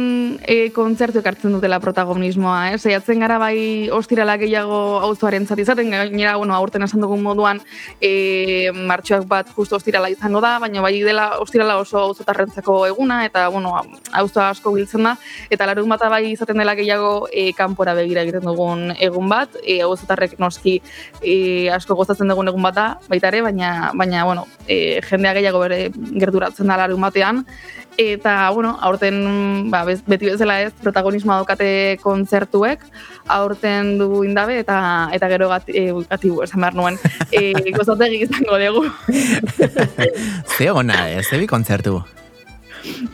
e, 0.41 0.71
kontzertu 0.73 1.19
ekartzen 1.21 1.53
dutela 1.53 1.77
protagonismoa, 1.77 2.71
eh? 2.71 2.79
Saiatzen 2.79 3.19
gara 3.21 3.35
bai 3.37 3.91
ostirala 3.93 4.39
gehiago 4.41 4.79
auzoaren 5.05 5.45
zati 5.45 5.61
izaten, 5.61 5.91
gainera, 5.93 6.31
bueno, 6.41 6.55
aurten 6.57 6.81
esan 6.81 7.03
dugun 7.05 7.21
moduan, 7.21 7.61
e, 8.01 8.71
martxoak 8.73 9.27
bat 9.29 9.51
justo 9.53 9.77
ostirala 9.77 10.09
izango 10.09 10.41
da, 10.41 10.55
baina 10.63 10.81
bai 10.81 10.95
dela 11.05 11.27
ostirala 11.43 11.75
oso 11.77 11.99
auzotarrentzako 11.99 12.79
eguna, 12.87 13.19
eta, 13.27 13.45
bueno, 13.53 13.75
auzo 14.23 14.41
asko 14.41 14.73
biltzen 14.73 15.05
da, 15.05 15.13
eta 15.53 15.69
larun 15.69 15.93
bata 15.93 16.09
bai 16.09 16.23
izaten 16.31 16.57
dela 16.57 16.73
gehiago 16.73 17.27
e, 17.29 17.51
kanpora 17.53 17.93
begira 18.01 18.25
egiten 18.25 18.49
dugun 18.49 18.95
egun 18.97 19.29
bat, 19.29 19.61
e, 19.61 19.77
auzotarrek 19.85 20.39
noski 20.41 20.79
e, 21.21 21.69
asko 21.69 21.93
gozatzen 22.01 22.33
dugun 22.33 22.49
egun 22.49 22.65
bata, 22.65 22.89
baita 23.13 23.29
ere, 23.29 23.45
baina, 23.45 23.93
baina 23.93 24.25
bueno, 24.25 24.49
e, 24.65 24.97
jendea 25.05 25.37
gehiago 25.37 25.61
bere 25.67 25.83
gerturatzen 25.93 26.62
gertatzen 26.63 26.71
da 26.71 26.77
larun 26.77 27.01
batean, 27.01 27.45
eta, 27.97 28.49
bueno, 28.51 28.77
aurten, 28.81 29.69
ba, 29.69 29.83
beti 29.85 30.31
bezala 30.31 30.61
ez, 30.63 30.73
protagonismoa 30.81 31.41
daukate 31.41 31.99
kontzertuek, 32.01 32.81
aurten 33.27 33.97
du 33.99 34.23
indabe, 34.23 34.59
eta 34.59 35.09
eta 35.13 35.29
gero 35.29 35.49
gati, 35.49 35.71
e, 35.71 35.93
gati 36.09 36.31
esan 36.43 36.61
behar 36.61 36.75
nuen, 36.75 36.97
e, 37.31 37.53
gozategi 37.75 38.23
izango 38.25 38.57
dugu. 38.57 38.89
Ze 40.57 40.71
ona, 40.71 41.09
ez, 41.11 41.27
zebi 41.29 41.47
kontzertu? 41.47 42.01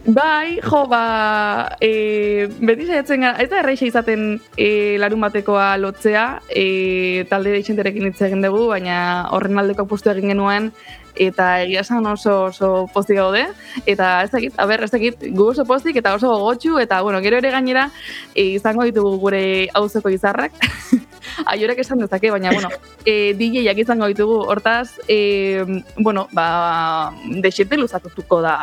Bai, 0.09 0.57
jo, 0.63 0.85
ba, 0.89 1.75
e, 1.81 2.47
beti 2.57 2.87
saiatzen 2.87 3.21
gara, 3.21 3.43
ez 3.43 3.49
da 3.51 3.59
erreixa 3.59 3.85
izaten 3.85 4.39
e, 4.57 4.97
larun 4.97 5.21
batekoa 5.21 5.75
lotzea, 5.77 6.39
e, 6.49 7.25
talde 7.29 7.53
deixenterekin 7.53 8.09
hitz 8.09 8.21
egin 8.25 8.41
dugu, 8.41 8.65
baina 8.71 9.27
horren 9.35 9.61
aldeko 9.61 9.85
postu 9.85 10.09
egin 10.09 10.33
genuen, 10.33 10.71
eta 11.15 11.61
egia 11.63 11.81
esan 11.81 12.05
oso 12.07 12.45
oso 12.49 12.87
pozik 12.93 13.17
gaude 13.17 13.45
eta 13.85 14.23
ez 14.23 14.31
dakit, 14.31 14.53
a 14.57 14.65
ber, 14.65 14.83
ez 14.83 14.91
dakit, 14.91 15.23
gu 15.35 15.49
oso 15.51 15.65
pozik 15.65 15.95
eta 15.99 16.13
oso 16.15 16.29
gogotsu 16.29 16.79
eta 16.79 17.01
bueno, 17.01 17.21
gero 17.21 17.37
ere 17.37 17.51
gainera 17.51 17.89
izango 18.35 18.83
ditugu 18.87 19.17
gure 19.19 19.43
auzeko 19.73 20.09
izarrak. 20.09 20.53
Aiorek 21.51 21.79
esan 21.83 21.99
dezake, 22.01 22.31
baina 22.31 22.51
bueno, 22.51 22.69
e, 23.05 23.33
DJ-ak 23.37 23.83
izango 23.85 24.07
ditugu. 24.11 24.39
Hortaz, 24.49 24.99
e, 25.07 25.63
bueno, 25.97 26.27
ba, 26.33 27.11
desete 27.43 27.77
luzatutuko 27.77 28.41
da 28.41 28.55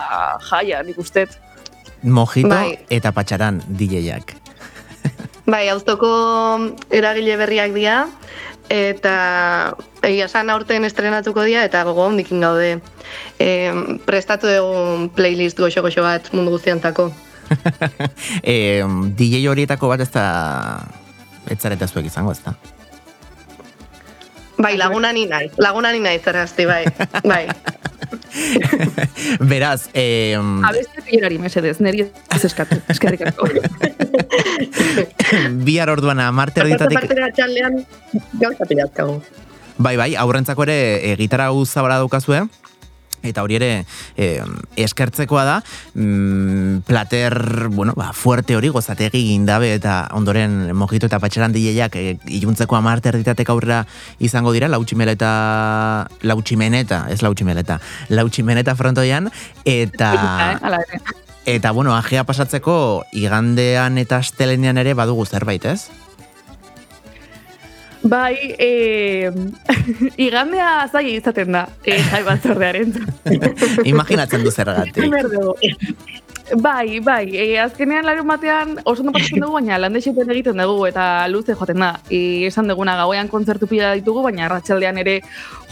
jaia, 0.51 0.83
nik 0.83 0.99
ustez. 0.99 1.31
Mojito 2.03 2.53
bai. 2.53 2.79
eta 2.91 3.13
patxaran 3.13 3.63
DJ-ak. 3.69 4.37
Bai, 5.47 5.69
auztoko 5.71 6.11
eragile 6.91 7.37
berriak 7.39 7.71
dira, 7.75 8.07
eta 8.73 9.77
egia 10.03 10.29
san 10.29 10.51
aurten 10.51 10.85
estrenatuko 10.85 11.45
dira 11.47 11.65
eta 11.67 11.83
gogo 11.85 12.07
hondikin 12.07 12.41
gaude. 12.41 12.79
E, 13.39 13.49
prestatu 14.07 14.51
egun 14.51 15.09
playlist 15.17 15.59
goxo 15.59 15.83
goxo 15.83 16.05
bat 16.07 16.33
mundu 16.33 16.55
guztiantako. 16.57 17.11
e, 18.43 18.83
DJ 19.19 19.47
horietako 19.49 19.91
bat 19.93 20.03
ez 20.03 20.11
da 20.15 20.27
etzareta 21.51 21.87
zuek 21.87 22.09
izango 22.11 22.35
ez 22.35 22.43
da? 22.45 22.57
Bai, 24.57 24.77
laguna 24.81 25.13
ni 25.13 25.27
nahi, 25.29 25.51
laguna 25.61 25.93
ni 25.93 26.01
nahi 26.01 26.19
zerrazti, 26.19 26.65
bai, 26.65 26.87
bai. 27.33 27.45
Beraz, 29.41 29.91
eh... 29.93 30.37
Abeste 30.65 31.05
pilorari 31.05 31.39
mesedez, 31.39 31.77
neri 31.85 32.07
ez 32.07 32.45
eskatu, 32.49 32.81
eskerrik 32.93 33.29
asko. 33.29 33.51
Bihar 35.67 35.91
orduan 35.93 36.21
amarte 36.21 36.63
erditatik... 36.65 37.01
Partera 37.01 37.33
txaldean, 37.35 37.81
gauza 38.41 38.69
pilatkago. 38.69 39.19
Bai, 39.77 39.97
bai, 40.01 40.15
aurrentzako 40.17 40.65
ere 40.65 40.79
e, 41.05 41.17
gitara 41.21 41.51
hau 41.53 41.65
zabala 41.67 41.99
daukazue, 42.01 42.47
eta 43.29 43.43
hori 43.43 43.59
ere 43.59 43.71
e, 44.17 44.41
eskertzekoa 44.81 45.45
da. 45.45 45.57
Mm, 45.95 46.87
plater, 46.87 47.69
bueno, 47.75 47.95
ba, 47.97 48.13
fuerte 48.13 48.57
hori 48.57 48.71
gozategi 48.73 49.23
gindabe 49.33 49.73
eta 49.75 50.07
ondoren 50.17 50.73
mojito 50.77 51.11
eta 51.11 51.21
patxeran 51.23 51.55
dileiak 51.57 51.97
e, 51.97 52.17
iluntzeko 52.39 52.79
amarte 52.79 53.13
erditatek 53.13 53.51
aurrera 53.53 53.85
izango 54.19 54.55
dira 54.57 54.71
lautximeleta 54.73 56.09
lautximeneta, 56.23 57.07
ez 57.11 57.21
lautximeleta 57.23 57.81
lautximeneta 58.09 58.77
frontoian 58.79 59.31
eta 59.65 60.13
eta 61.47 61.71
bueno, 61.71 61.95
ajea 61.97 62.25
pasatzeko 62.27 63.05
igandean 63.15 63.99
eta 64.03 64.19
astelenean 64.19 64.77
ere 64.83 64.95
badugu 64.99 65.25
zerbait, 65.27 65.65
ez? 65.65 65.89
Bai, 68.07 68.37
e, 68.59 69.31
igandea 70.29 70.87
zai 70.93 71.17
izaten 71.17 71.57
da, 71.57 71.65
e, 71.83 71.97
jai 72.11 72.23
batzordearen. 72.27 72.93
Imaginatzen 73.93 74.45
du 74.47 74.53
zer 74.53 74.71
Bai, 76.55 77.01
bai, 77.01 77.27
e, 77.35 77.59
azkenean 77.59 78.07
larun 78.07 78.29
batean 78.31 78.77
oso 78.87 79.03
ondo 79.03 79.11
pasatzen 79.11 79.43
dugu, 79.43 79.57
baina 79.59 79.81
lande 79.83 79.99
egiten 79.99 80.61
dugu 80.63 80.87
eta 80.87 81.27
luze 81.27 81.57
joaten 81.59 81.81
da. 81.83 81.89
E, 82.09 82.47
esan 82.47 82.69
duguna 82.71 82.95
gauean 82.97 83.27
kontzertu 83.27 83.67
pila 83.67 83.95
ditugu, 83.99 84.23
baina 84.23 84.45
arratsaldean 84.47 84.99
ere 85.03 85.17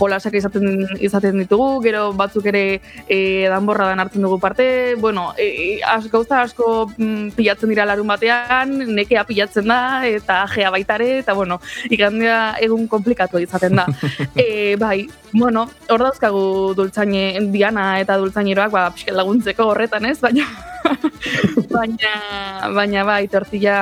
jolasak 0.01 0.35
izaten, 0.35 0.99
izaten 0.99 1.39
ditugu, 1.39 1.81
gero 1.85 2.13
batzuk 2.13 2.47
ere 2.51 2.81
e, 3.07 3.47
danborra 3.47 3.87
dan 3.93 4.03
hartzen 4.03 4.27
dugu 4.27 4.41
parte, 4.43 4.97
bueno, 4.99 5.33
e, 5.39 5.79
az, 5.87 6.11
gauza 6.11 6.43
asko 6.43 6.91
mm, 6.97 7.37
pilatzen 7.37 7.71
dira 7.71 7.87
larun 7.87 8.11
batean, 8.11 8.75
nekea 8.99 9.25
pilatzen 9.31 9.71
da, 9.71 10.03
eta 10.09 10.43
ajea 10.49 10.75
baitare, 10.75 11.19
eta 11.21 11.39
bueno, 11.39 11.61
ikandea 11.89 12.57
egun 12.67 12.89
komplikatu 12.89 13.39
izaten 13.39 13.79
da. 13.79 13.87
e, 14.35 14.75
bai, 14.75 15.05
bueno, 15.35 15.67
hor 15.91 16.05
dauzkagu 16.07 16.45
dultzaine 16.79 17.51
diana 17.53 17.99
eta 18.01 18.17
dultzaineroak, 18.23 18.71
ba, 18.71 18.87
laguntzeko 19.19 19.67
horretan 19.73 20.07
ez, 20.07 20.21
baina 20.23 20.47
baina, 21.75 22.13
baina 22.75 23.05
bai, 23.05 23.27
tortilla, 23.33 23.77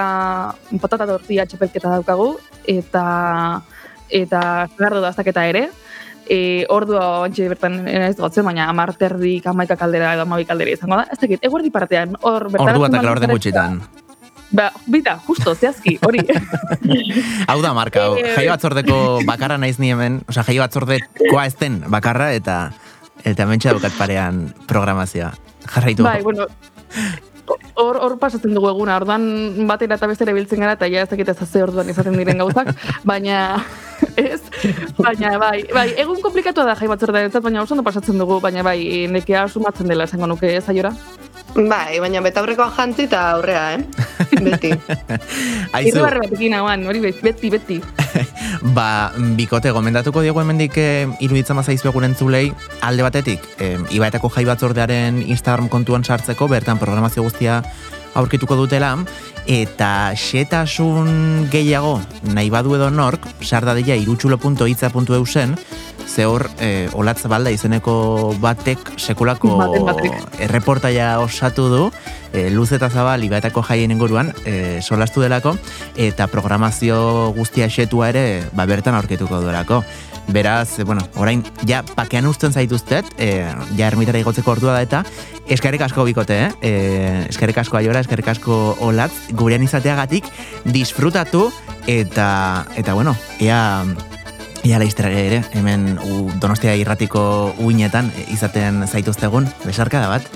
patata 0.80 1.06
tortilla 1.06 1.46
txapelketa 1.46 1.98
daukagu, 1.98 2.32
eta 2.66 3.04
eta 4.12 4.42
gardo 4.78 5.00
daztaketa 5.04 5.46
ere. 5.48 5.68
E, 6.22 6.64
ordua 6.70 7.24
bantxe 7.24 7.48
bertan 7.50 7.80
ez 7.90 8.14
gotzen, 8.16 8.46
baina 8.46 8.68
amarterdik 8.70 9.48
amaika 9.50 9.76
kaldera 9.76 10.14
edo 10.16 10.24
amabik 10.24 10.48
kaldera 10.48 10.76
izango 10.76 11.00
da. 11.00 11.08
Ez 11.12 11.18
dakit, 11.20 11.42
eguerdi 11.44 11.72
partean, 11.74 12.14
hor 12.22 12.48
bertan... 12.48 12.76
Ordua 12.76 12.92
eta 12.92 13.02
kalor 13.02 13.26
gutxitan. 13.34 13.82
Ba, 14.52 14.68
bita, 14.86 15.16
justo, 15.26 15.54
zehazki, 15.54 15.96
hori. 16.04 16.20
Hau 17.50 17.58
da, 17.64 17.72
marka, 17.72 18.04
e, 18.20 18.34
jaio 18.36 18.52
batzordeko 18.52 18.96
bakarra 19.28 19.56
naiz 19.56 19.78
ni 19.80 19.92
hemen, 19.94 20.20
oza, 20.28 20.44
jaio 20.44 20.60
batzordekoa 20.66 21.46
ez 21.48 21.56
den 21.60 21.80
bakarra, 21.92 22.32
eta 22.36 22.58
eta 23.24 23.46
mentxe 23.48 23.72
daukat 23.72 23.96
parean 23.96 24.44
programazioa. 24.68 25.32
Jarraitu. 25.72 26.04
Bai, 26.04 26.20
bueno, 26.26 26.48
hor, 27.74 27.96
hor 27.96 28.18
pasatzen 28.20 28.52
dugu 28.54 28.68
eguna, 28.70 28.98
orduan 29.00 29.24
batera 29.68 29.96
eta 29.96 30.10
bestera 30.10 30.34
biltzen 30.36 30.60
gara, 30.62 30.76
eta 30.76 30.88
ja 30.90 31.06
ez 31.06 31.10
dakit 31.10 31.32
ez 31.32 31.48
orduan 31.62 31.88
izaten 31.88 32.16
diren 32.18 32.44
gauzak, 32.44 32.74
baina 33.08 33.62
ez, 34.20 34.40
baina 34.98 35.36
bai, 35.40 35.64
bai, 35.72 35.88
egun 36.02 36.20
komplikatu 36.20 36.66
da 36.66 36.76
jai 36.76 36.90
batzor 36.92 37.14
da, 37.14 37.24
baina 37.40 37.62
oso 37.62 37.74
ondo 37.74 37.86
pasatzen 37.86 38.18
dugu, 38.20 38.40
baina 38.40 38.64
bai, 38.66 39.08
nekea 39.08 39.46
sumatzen 39.48 39.88
dela 39.88 40.04
esango 40.04 40.28
nuke 40.28 40.56
ez 40.56 40.68
aiora. 40.68 40.92
Bai, 41.52 41.98
baina 42.00 42.22
betaurrekoa 42.24 42.70
jantzi 42.72 43.04
eta 43.08 43.22
aurrea, 43.34 43.64
eh? 43.76 43.82
Beti. 44.46 44.70
Aizu. 45.76 45.90
Iru 45.90 46.04
barre 46.06 46.22
batekin 46.24 46.56
hauan, 46.56 46.86
hori 46.88 47.02
beti, 47.04 47.50
beti. 47.52 47.78
ba, 48.76 49.12
bikote, 49.36 49.72
gomendatuko 49.76 50.22
diego 50.24 50.40
hemendik 50.40 50.78
eh, 50.80 51.08
iruditzen 51.20 51.58
mazaizu 51.58 51.90
eguren 51.92 52.16
zulei, 52.16 52.46
alde 52.80 53.04
batetik, 53.04 53.44
eh, 53.60 53.76
ibaetako 53.98 54.32
jai 54.32 54.46
batzordearen 54.48 55.20
Instagram 55.26 55.68
kontuan 55.72 56.04
sartzeko, 56.08 56.48
bertan 56.48 56.80
programazio 56.80 57.26
guztia 57.26 57.60
aurkituko 58.14 58.56
dutela, 58.56 58.94
eta 59.46 60.12
xetasun 60.18 61.48
gehiago 61.52 62.00
nahi 62.34 62.50
badu 62.50 62.76
edo 62.76 62.90
nork, 62.90 63.26
sardadila 63.42 63.96
irutxulo.itza.eusen, 63.98 65.56
ze 66.06 66.26
hor, 66.26 66.48
e, 66.60 66.88
olatz 66.92 67.22
balda 67.30 67.50
izeneko 67.50 68.34
batek 68.40 68.94
sekulako 68.98 69.58
erreportaia 70.44 71.18
osatu 71.20 71.68
du, 71.72 71.82
e, 72.32 72.50
luz 72.50 72.70
eta 72.72 72.90
zabal 72.90 73.24
ibaetako 73.24 73.62
jaien 73.68 73.94
inguruan, 73.94 74.32
e, 74.44 74.80
solastu 74.82 75.22
delako, 75.22 75.56
eta 75.96 76.28
programazio 76.28 77.32
guztia 77.36 77.70
xetua 77.70 78.10
ere, 78.12 78.24
ba, 78.52 78.66
bertan 78.66 78.98
aurkituko 78.98 79.40
duelako. 79.40 79.82
Beraz, 80.32 80.78
bueno, 80.86 81.02
orain, 81.18 81.42
ja, 81.66 81.82
pakean 81.82 82.28
usten 82.30 82.52
zaituztet, 82.52 83.08
e, 83.18 83.42
ja, 83.76 83.88
ermitara 83.88 84.20
igotzeko 84.22 84.52
ordua 84.54 84.76
da 84.76 84.82
eta, 84.84 85.02
eskerrik 85.50 85.82
asko 85.82 86.04
bikote, 86.06 86.38
eh? 86.44 86.50
E, 86.62 86.72
eskerrik 87.28 87.58
asko 87.58 87.80
aiora, 87.80 88.04
eskerrik 88.04 88.30
asko 88.30 88.76
olatz, 88.86 89.12
gurean 89.32 89.62
izateagatik, 89.62 90.28
disfrutatu, 90.64 91.50
eta, 91.86 92.66
eta 92.76 92.94
bueno, 92.94 93.16
ea, 93.40 93.84
ea 94.64 94.78
laiztera 94.78 95.10
ere, 95.10 95.42
hemen 95.58 95.98
u, 95.98 96.30
donostia 96.40 96.74
irratiko 96.78 97.54
uinetan 97.58 98.12
izaten 98.32 98.84
zaituztegun, 98.86 99.48
besarka 99.64 100.00
da 100.00 100.12
bat. 100.12 100.28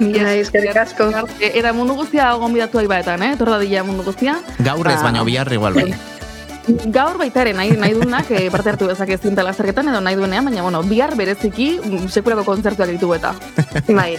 Ja, 0.00 0.30
eskerrik 0.32 0.76
asko. 0.80 1.10
Eta 1.44 1.74
mundu 1.76 1.98
guztia 1.98 2.30
gonbidatu 2.40 2.80
aibaetan, 2.80 3.20
eh? 3.26 3.34
Torra 3.36 3.58
dilla 3.60 3.84
mundu 3.84 4.06
guztia. 4.06 4.38
Gaur 4.58 4.88
ez, 4.88 4.96
ba. 4.96 5.10
baina 5.10 5.26
biharri 5.28 5.60
igual 5.60 5.76
bai. 5.76 5.90
Gaur 6.96 7.18
baita 7.18 7.42
ere 7.42 7.52
nahi, 7.56 7.74
nahi 7.76 7.94
duenak 7.96 8.30
eh, 8.36 8.48
parte 8.52 8.72
hartu 8.72 8.88
dezake 8.88 9.18
zinta 9.18 9.44
lasterketan 9.44 9.90
edo 9.92 10.00
nahi 10.04 10.16
duenean, 10.16 10.46
baina 10.48 10.64
bueno, 10.64 10.82
bihar 10.86 11.16
bereziki 11.18 11.72
mm, 11.82 12.08
sekulako 12.08 12.46
kontzertuak 12.48 12.92
ditu 12.94 13.12
eta. 13.16 13.34
Bai. 13.98 14.14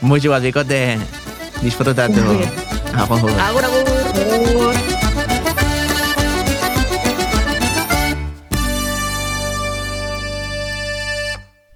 Mucho 0.00 0.32
bat 0.32 0.44
bikote 0.44 0.82
disfrutatu. 1.62 2.69
Agur. 2.94 3.30
Agur, 3.30 3.64
agur! 3.64 4.74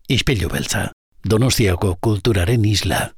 Ispilu 0.08 0.48
beltza, 0.52 0.92
Donostiako 1.24 1.96
kulturaren 2.00 2.64
isla. 2.64 3.14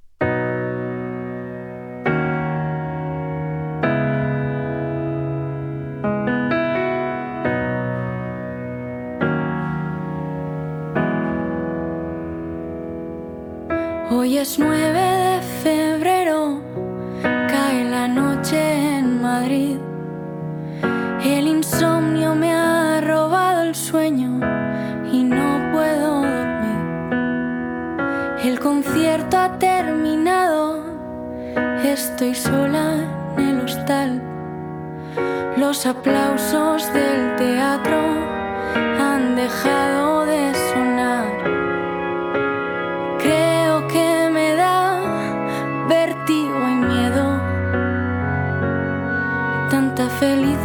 Hoy 14.08 14.38
es 14.38 14.58
9 14.58 14.92
de 14.92 15.42
febrero, 15.62 15.95
concierto 28.66 29.38
ha 29.38 29.60
terminado, 29.60 30.82
estoy 31.84 32.34
sola 32.34 32.96
en 33.38 33.48
el 33.50 33.60
hostal. 33.60 34.20
Los 35.56 35.86
aplausos 35.86 36.92
del 36.92 37.36
teatro 37.36 38.00
han 39.08 39.36
dejado 39.36 40.26
de 40.26 40.52
sonar. 40.68 41.26
Creo 43.20 43.86
que 43.86 44.30
me 44.32 44.56
da 44.56 45.00
vértigo 45.88 46.60
y 46.74 46.76
miedo. 46.92 47.24
Tanta 49.70 50.08
felicidad 50.18 50.55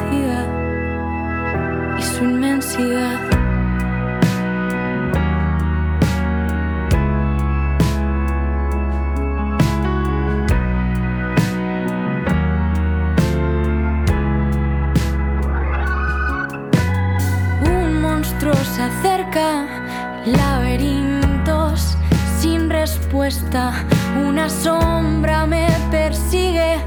laberintos 20.26 21.98
sin 22.40 22.70
respuesta. 22.70 23.72
Una 24.28 24.50
sombra 24.50 25.46
me 25.46 25.68
persigue, 25.90 26.78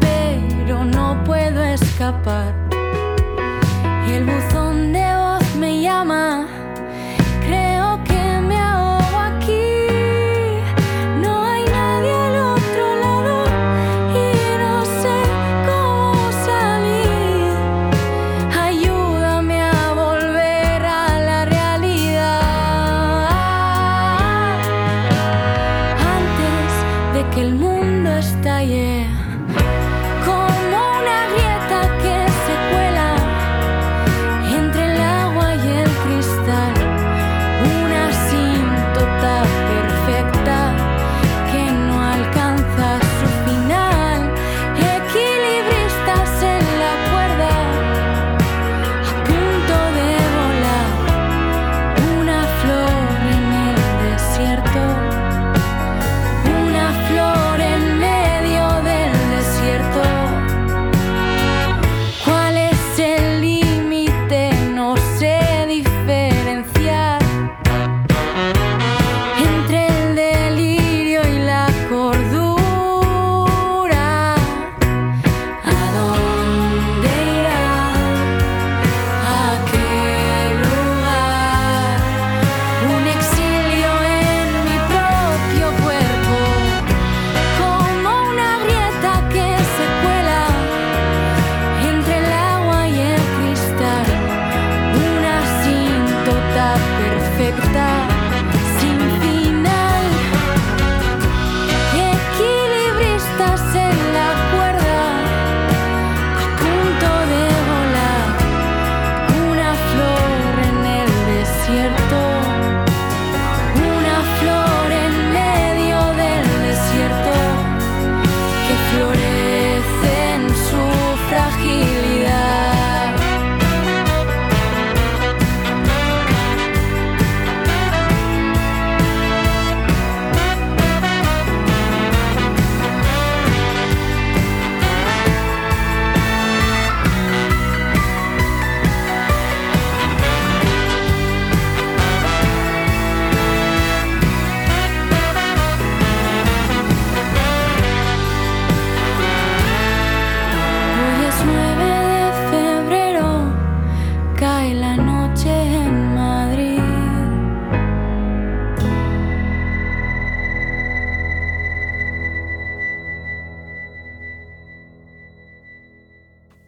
pero 0.00 0.84
no 0.84 1.22
puedo 1.24 1.62
escapar. 1.62 2.63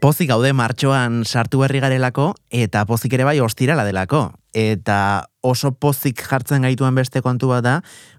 Pozik 0.06 0.28
gaude 0.30 0.52
martxoan 0.54 1.24
sartu 1.26 1.58
berri 1.58 1.80
garelako, 1.82 2.28
eta 2.54 2.84
pozik 2.86 3.16
ere 3.16 3.24
bai 3.26 3.40
ostirala 3.42 3.82
delako. 3.82 4.20
Eta 4.54 4.98
oso 5.42 5.72
pozik 5.74 6.20
jartzen 6.22 6.62
gaituen 6.62 6.94
beste 6.94 7.18
kontu 7.24 7.48
bat 7.50 7.64
da, 7.66 7.72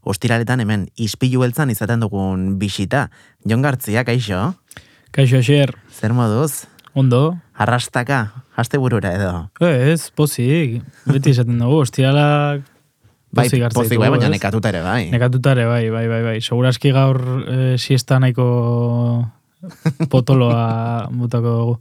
ostiraletan 0.04 0.60
hemen 0.60 0.84
ispilu 1.00 1.46
beltzan 1.46 1.72
izaten 1.72 2.04
dugun 2.04 2.58
bisita. 2.60 3.06
Jon 3.48 3.64
Gartzia, 3.64 4.04
kaixo? 4.04 4.42
Kaixo 5.16 5.40
Asier, 5.40 5.78
Zer 5.88 6.12
moduz? 6.12 6.66
ondo? 6.92 7.38
Arrastaka, 7.56 8.20
haste 8.60 8.84
burura 8.84 9.14
edo. 9.16 9.32
Ez, 9.64 10.12
pozik, 10.12 10.82
beti 11.08 11.32
esaten 11.38 11.64
dugu, 11.64 11.86
ostialak 11.86 12.68
Bai, 13.32 13.48
pozik 13.48 13.64
pozik 13.72 14.04
bai, 14.04 14.12
baina 14.12 14.28
nekatuta 14.36 14.76
ere 14.76 14.84
bai. 14.84 15.08
Nekatuta 15.16 15.56
ere, 15.56 15.72
bai, 15.72 15.88
bai, 15.94 16.06
bai, 16.12 16.22
bai. 16.34 16.38
Seguraski 16.44 16.92
gaur 16.92 17.24
e, 17.48 17.78
siesta 17.80 18.20
nahiko 18.20 18.52
potoloa 20.14 21.08
botako 21.12 21.54
dugu. 21.60 21.78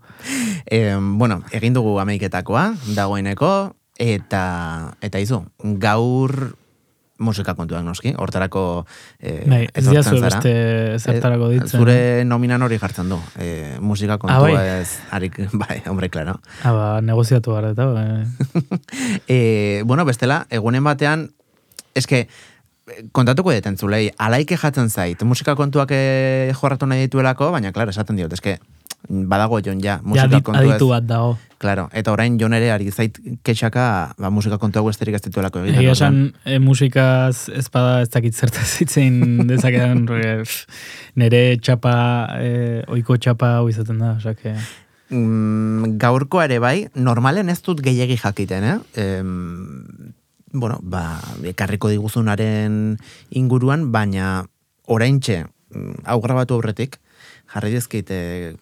E, 0.66 0.94
bueno, 0.98 1.42
egin 1.52 1.74
dugu 1.76 1.98
ameiketakoa, 2.00 2.68
dagoeneko, 2.96 3.50
eta, 3.98 4.44
eta 5.00 5.18
izu, 5.22 5.42
gaur 5.82 6.56
musika 7.18 7.54
kontuak 7.56 7.80
noski, 7.80 8.10
hortarako 8.20 8.84
e, 9.16 9.38
Bai, 9.48 9.62
ez 9.72 9.86
etortzen 9.86 9.94
diazu 9.94 10.18
beste 10.20 10.50
zertarako 11.00 11.46
Eh, 11.48 11.54
ditzen. 11.54 11.80
Zure 11.80 12.24
nominan 12.28 12.60
hori 12.66 12.76
jartzen 12.78 13.08
du. 13.08 13.16
E, 13.40 13.78
musika 13.80 14.18
kontua 14.20 14.36
Ah, 14.36 14.42
bai? 14.52 14.82
ez, 14.82 14.98
harik, 15.10 15.38
bai, 15.62 15.78
hombre, 15.88 16.10
claro. 16.12 16.34
Ah, 16.62 16.72
ba, 16.76 17.00
negoziatu 17.00 17.54
gara 17.56 17.70
eta, 17.72 17.86
bai. 17.86 18.26
E, 19.32 19.82
bueno, 19.86 20.04
bestela, 20.04 20.46
egunen 20.50 20.84
batean, 20.84 21.30
eske, 21.96 22.26
kontatuko 23.12 23.50
deten 23.50 23.76
zulei, 23.76 24.08
alaike 24.18 24.56
jatzen 24.60 24.90
zait, 24.90 25.22
musika 25.26 25.56
kontuak 25.58 25.90
e, 25.94 26.52
jorratu 26.54 26.86
nahi 26.86 27.06
dituelako, 27.06 27.50
baina, 27.54 27.72
claro, 27.74 27.90
esaten 27.90 28.18
diot, 28.18 28.32
eske, 28.36 28.58
badago 29.08 29.60
jon 29.60 29.80
ja, 29.82 29.96
Ja, 29.96 30.00
musika 30.02 30.26
adit, 30.26 30.44
kontu 30.44 30.62
aditu 30.62 30.88
bat 30.90 31.06
dago. 31.06 31.36
Claro, 31.58 31.86
eta 31.96 32.12
orain 32.12 32.36
jon 32.38 32.52
ere 32.52 32.70
ari 32.70 32.90
zait 32.90 33.18
ketxaka, 33.46 34.14
ba, 34.18 34.30
musika 34.30 34.58
kontuak 34.62 34.86
besterik 34.90 35.16
ez 35.16 35.22
dituelako 35.24 35.62
egiten. 35.64 35.80
Egia 35.80 35.94
esan, 35.96 36.18
e, 36.44 36.58
musikaz 36.62 37.48
ez 37.48 37.66
bada 37.72 38.00
ez 38.04 38.10
dakit 38.12 38.34
zertaz 38.34 38.68
itzein 38.84 39.46
dezakedan 39.48 40.06
re, 40.10 40.42
pff, 40.44 40.66
nere 41.16 41.44
txapa, 41.58 41.94
e, 42.38 42.82
oiko 42.98 43.16
txapa 43.18 43.56
hau 43.60 43.70
izaten 43.72 44.02
da, 44.02 44.16
osake. 44.20 44.54
mm, 45.10 45.96
gaurkoa 46.02 46.46
ere 46.50 46.60
bai, 46.62 46.76
normalen 46.94 47.48
ez 47.48 47.60
dut 47.62 47.82
gehiegi 47.82 48.18
jakiten, 48.22 48.64
eh? 48.74 48.78
Em, 49.02 50.14
bueno, 50.60 50.78
ba, 50.82 51.20
ekarriko 51.44 51.90
diguzunaren 51.92 52.96
inguruan, 53.30 53.90
baina 53.92 54.46
oraintxe, 54.86 55.44
mm, 55.74 56.06
hau 56.06 56.20
grabatu 56.24 56.56
aurretik, 56.56 56.98
jarri 57.52 57.74
dizkit 57.74 58.10
eh, 58.10 58.54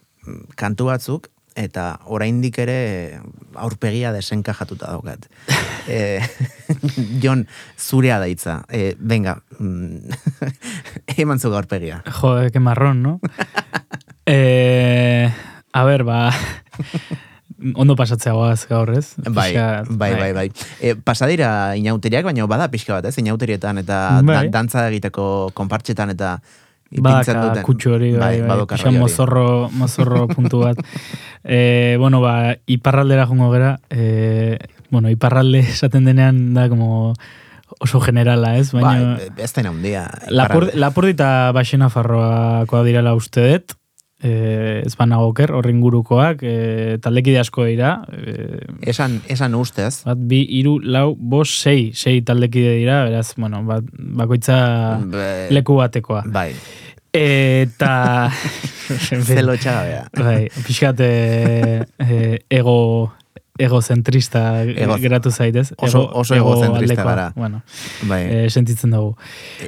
kantu 0.56 0.90
batzuk, 0.90 1.30
eta 1.54 2.00
oraindik 2.10 2.58
ere 2.58 3.20
aurpegia 3.54 4.12
desenkajatuta 4.14 4.90
daukat. 4.90 5.28
e, 5.88 6.20
Jon, 7.22 7.46
zurea 7.78 8.18
daitza. 8.18 8.62
E, 8.68 8.94
venga, 8.98 9.38
mm, 9.58 10.10
eman 11.22 11.38
zu 11.38 11.54
aurpegia. 11.54 12.02
Jo, 12.20 12.36
que 12.52 12.60
marrón, 12.60 13.02
no? 13.02 13.20
e, 14.26 15.30
a 15.72 15.84
ber, 15.84 16.04
ba, 16.04 16.32
ondo 17.74 17.96
pasatzea 17.96 18.32
goaz 18.36 18.66
gaur, 18.68 18.90
ez? 18.98 19.14
Bai, 19.24 19.52
Pixkat, 19.52 19.88
bai, 19.96 20.12
bai, 20.18 20.32
bai. 20.36 20.48
E, 20.80 20.94
pasadira 20.94 21.76
inauteriak, 21.80 22.24
baina 22.28 22.46
bada 22.50 22.68
pixka 22.72 22.98
bat, 22.98 23.08
ez? 23.08 23.16
Inauterietan 23.22 23.80
eta 23.80 24.20
Bai. 24.22 24.48
dantza 24.52 24.88
egiteko 24.90 25.50
konpartxetan 25.56 26.12
eta 26.14 26.36
ipintzen 26.94 27.40
duten. 27.40 27.62
kutsu 27.66 27.94
hori, 27.96 28.12
bai, 28.12 28.40
bai, 28.42 28.48
rollo 28.48 28.66
hori. 28.70 28.98
mozorro, 28.98 29.46
mozorro 29.72 30.26
puntu 30.34 30.60
bat. 30.60 30.78
E, 31.42 31.96
bueno, 31.98 32.20
ba, 32.20 32.56
iparraldera 32.66 33.26
jongo 33.26 33.50
gera, 33.52 33.78
e, 33.90 34.58
bueno, 34.90 35.10
iparralde 35.10 35.60
esaten 35.60 36.04
denean 36.04 36.54
da 36.54 36.68
como 36.68 37.14
oso 37.80 38.00
generala, 38.00 38.56
ez? 38.58 38.72
Baina, 38.72 39.16
Bai, 39.16 39.30
ez 39.38 39.52
da 39.52 39.68
handia. 39.68 40.04
Lapur, 40.28 40.64
iparralde. 40.68 40.80
Lapurdi 40.80 41.16
eta 41.16 41.30
Baxena 41.56 41.88
Farroakoa 41.90 42.84
direla 42.84 43.14
uste 43.18 43.48
dut, 43.50 43.74
e, 44.22 44.82
ez 44.86 44.94
banago 44.96 45.28
oker, 45.32 45.50
horren 45.52 45.80
gurukoak, 45.82 46.42
e, 46.42 46.98
taldekide 47.02 47.40
asko 47.42 47.64
dira, 47.68 48.04
e, 48.12 48.60
Esan, 48.90 49.20
esan 49.28 49.54
ustez. 49.54 50.02
bat, 50.04 50.18
bi, 50.18 50.42
iru, 50.60 50.78
lau, 50.82 51.14
bos, 51.18 51.48
sei, 51.60 51.92
sei 51.94 52.20
taldekide 52.22 52.76
dira, 52.78 53.04
beraz, 53.08 53.34
bueno, 53.36 53.62
bat, 53.64 53.84
bakoitza 53.94 54.58
Be- 55.10 55.48
leku 55.50 55.76
batekoa. 55.82 56.22
Bai, 56.26 56.52
Eta... 57.14 58.30
zelo 59.24 59.54
txagabea. 59.56 60.08
Bai, 60.18 60.48
pixkat 60.66 60.98
e, 61.00 61.84
e, 62.02 62.16
ego 62.50 63.12
egozentrista 63.58 64.62
Ego- 64.64 64.96
geratu 64.98 65.30
zaitez. 65.30 65.72
Oso- 65.78 66.08
oso 66.12 66.34
egozentrista 66.34 67.02
aldekoa. 67.02 67.04
gara. 67.04 67.32
Bueno, 67.36 67.62
Bai, 68.02 68.22
e, 68.46 68.50
sentitzen 68.50 68.90
dugu. 68.90 69.16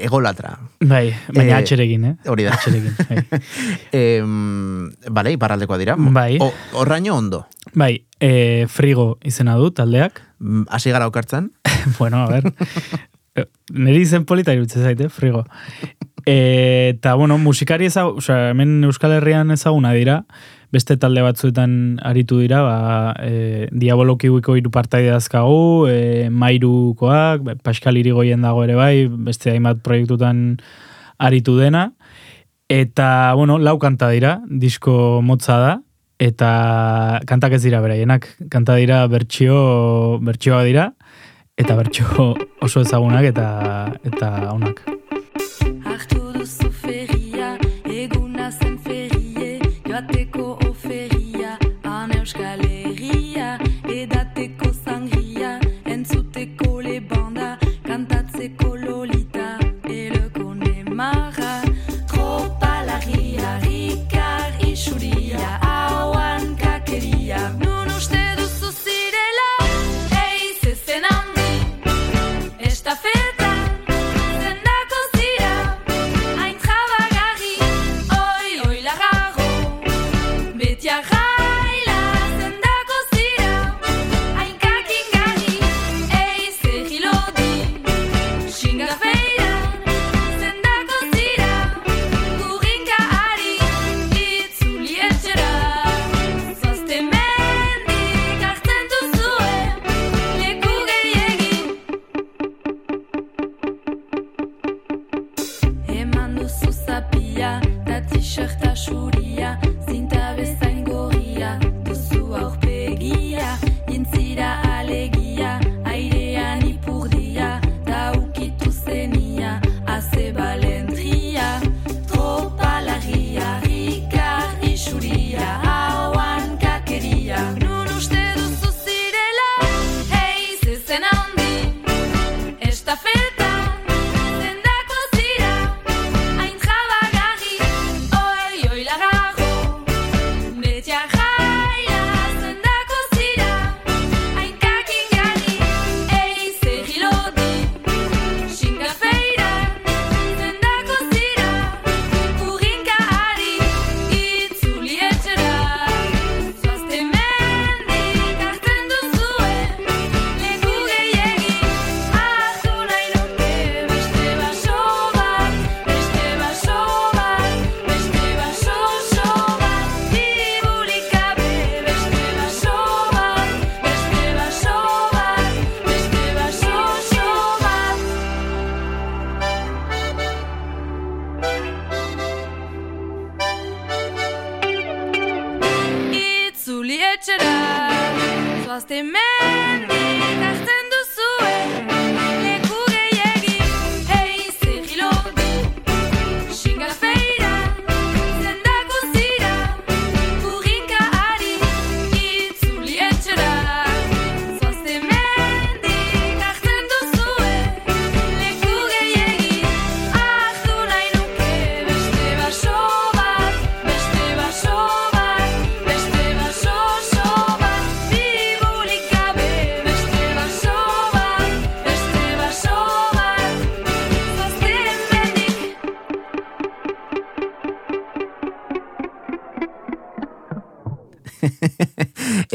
egolatra. 0.03 0.59
Bai, 0.81 1.14
baina 1.33 1.53
Eh, 1.59 1.62
atxerekin, 1.62 2.05
eh? 2.05 2.16
hori 2.27 2.44
da. 2.44 2.55
Atxerekin, 2.55 2.94
bai. 3.09 3.25
Em, 3.92 4.90
bale, 5.11 5.33
iparraldekoa 5.33 5.79
dira. 5.79 5.94
Bai. 5.99 6.38
O, 6.40 6.53
horraino 6.72 7.14
ondo. 7.16 7.46
Bai, 7.75 8.05
e, 8.20 8.66
frigo 8.68 9.18
izena 9.25 9.55
du 9.57 9.70
taldeak. 9.70 10.20
Mm, 10.40 10.64
Hasi 10.68 10.90
gara 10.90 11.07
okartzen. 11.07 11.53
bueno, 11.99 12.25
a 12.25 12.29
ver. 12.29 12.53
Neri 13.70 14.01
izen 14.03 14.25
polita 14.25 14.53
irutzen 14.55 14.83
zaite, 14.83 15.09
frigo. 15.09 15.44
E, 16.27 16.94
eta, 16.96 17.14
bueno, 17.14 17.38
musikari 17.38 17.87
ezag, 17.87 18.16
osea, 18.18 18.51
hemen 18.51 18.83
Euskal 18.85 19.12
Herrian 19.12 19.51
ezaguna 19.53 19.92
dira, 19.92 20.25
beste 20.77 20.99
talde 21.01 21.25
batzuetan 21.25 21.97
aritu 22.05 22.41
dira, 22.43 22.61
ba, 22.67 22.77
e, 23.25 23.69
diabolokiuiko 23.73 24.59
hiru 24.59 24.73
partaide 24.75 25.15
dazkagu, 25.15 25.89
e, 25.89 26.29
mairukoak, 26.29 27.49
Pascal 27.65 27.97
Irigoyen 28.01 28.45
dago 28.45 28.65
ere 28.67 28.77
bai, 28.79 29.07
beste 29.29 29.55
hainbat 29.55 29.81
proiektutan 29.87 30.59
aritu 31.17 31.57
dena, 31.57 31.89
eta, 32.69 33.09
bueno, 33.39 33.59
lau 33.62 33.79
kanta 33.81 34.11
dira, 34.12 34.37
disko 34.47 35.23
motza 35.25 35.59
da, 35.62 35.73
eta 36.21 37.21
kantak 37.29 37.57
ez 37.57 37.62
dira 37.65 37.81
beraienak, 37.85 38.29
kanta 38.53 38.77
dira 38.81 39.05
bertsio, 39.12 39.57
bertsioa 40.25 40.62
dira, 40.69 40.91
eta 41.57 41.77
bertsio 41.77 42.35
oso 42.61 42.85
ezagunak 42.85 43.33
eta 43.33 43.49
eta 44.05 44.33
onak. 44.53 44.85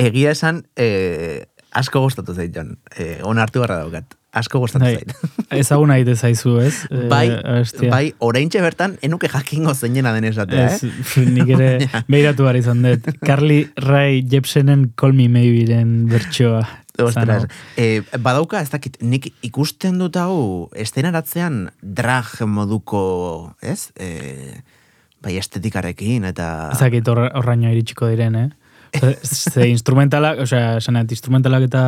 Egia 0.01 0.31
esan, 0.33 0.63
eh, 0.75 1.45
asko 1.77 2.01
gustatu 2.03 2.33
zait, 2.33 2.51
Jon. 2.55 2.75
Eh, 2.97 3.19
on 3.27 3.37
hartu 3.39 3.61
barra 3.63 3.77
daukat. 3.83 4.17
Asko 4.31 4.61
gustatu 4.63 4.85
Bai, 4.85 4.95
zait. 4.95 5.13
ezaguna 5.61 5.97
egite 5.99 6.15
zaizu, 6.15 6.53
ez? 6.63 6.73
Eh, 6.91 7.07
bai, 7.11 7.25
abestia. 7.35 7.89
bai, 7.91 8.13
oraintxe 8.23 8.61
bertan, 8.63 8.93
enuke 9.03 9.27
jakingo 9.31 9.73
zeinena 9.75 10.13
den 10.15 10.29
esatea, 10.29 10.69
Ez, 10.77 10.83
eh? 10.87 11.25
nik 11.35 11.49
ere 11.57 11.71
behiratu 12.07 12.45
behar 12.47 12.59
izan 12.61 12.81
dut. 12.85 13.09
Carly 13.27 13.65
Rae 13.75 14.21
Jepsenen 14.23 14.93
Call 14.95 15.13
Me 15.17 15.27
Maybe-ren 15.29 16.05
bertsoa. 16.11 16.63
Ostras, 17.01 17.45
eh, 17.79 18.01
badauka, 18.19 18.59
ez 18.61 18.69
dakit, 18.69 18.97
nik 19.01 19.29
ikusten 19.47 19.95
dut 19.99 20.15
hau, 20.21 20.69
estenaratzean 20.75 21.69
drag 21.81 22.33
moduko, 22.51 23.01
ez? 23.63 23.89
Eh, 23.95 24.59
bai, 25.23 25.37
estetikarekin, 25.39 26.23
eta... 26.29 26.69
Ezakit 26.75 27.07
horra- 27.11 27.31
horraino 27.39 27.71
iritsiko 27.71 28.07
diren, 28.11 28.35
eh? 28.35 28.49
Ze, 29.23 29.67
instrumentalak, 29.69 30.39
osea, 30.43 30.77
esanet, 30.81 31.11
instrumentalak 31.11 31.63
eta 31.69 31.83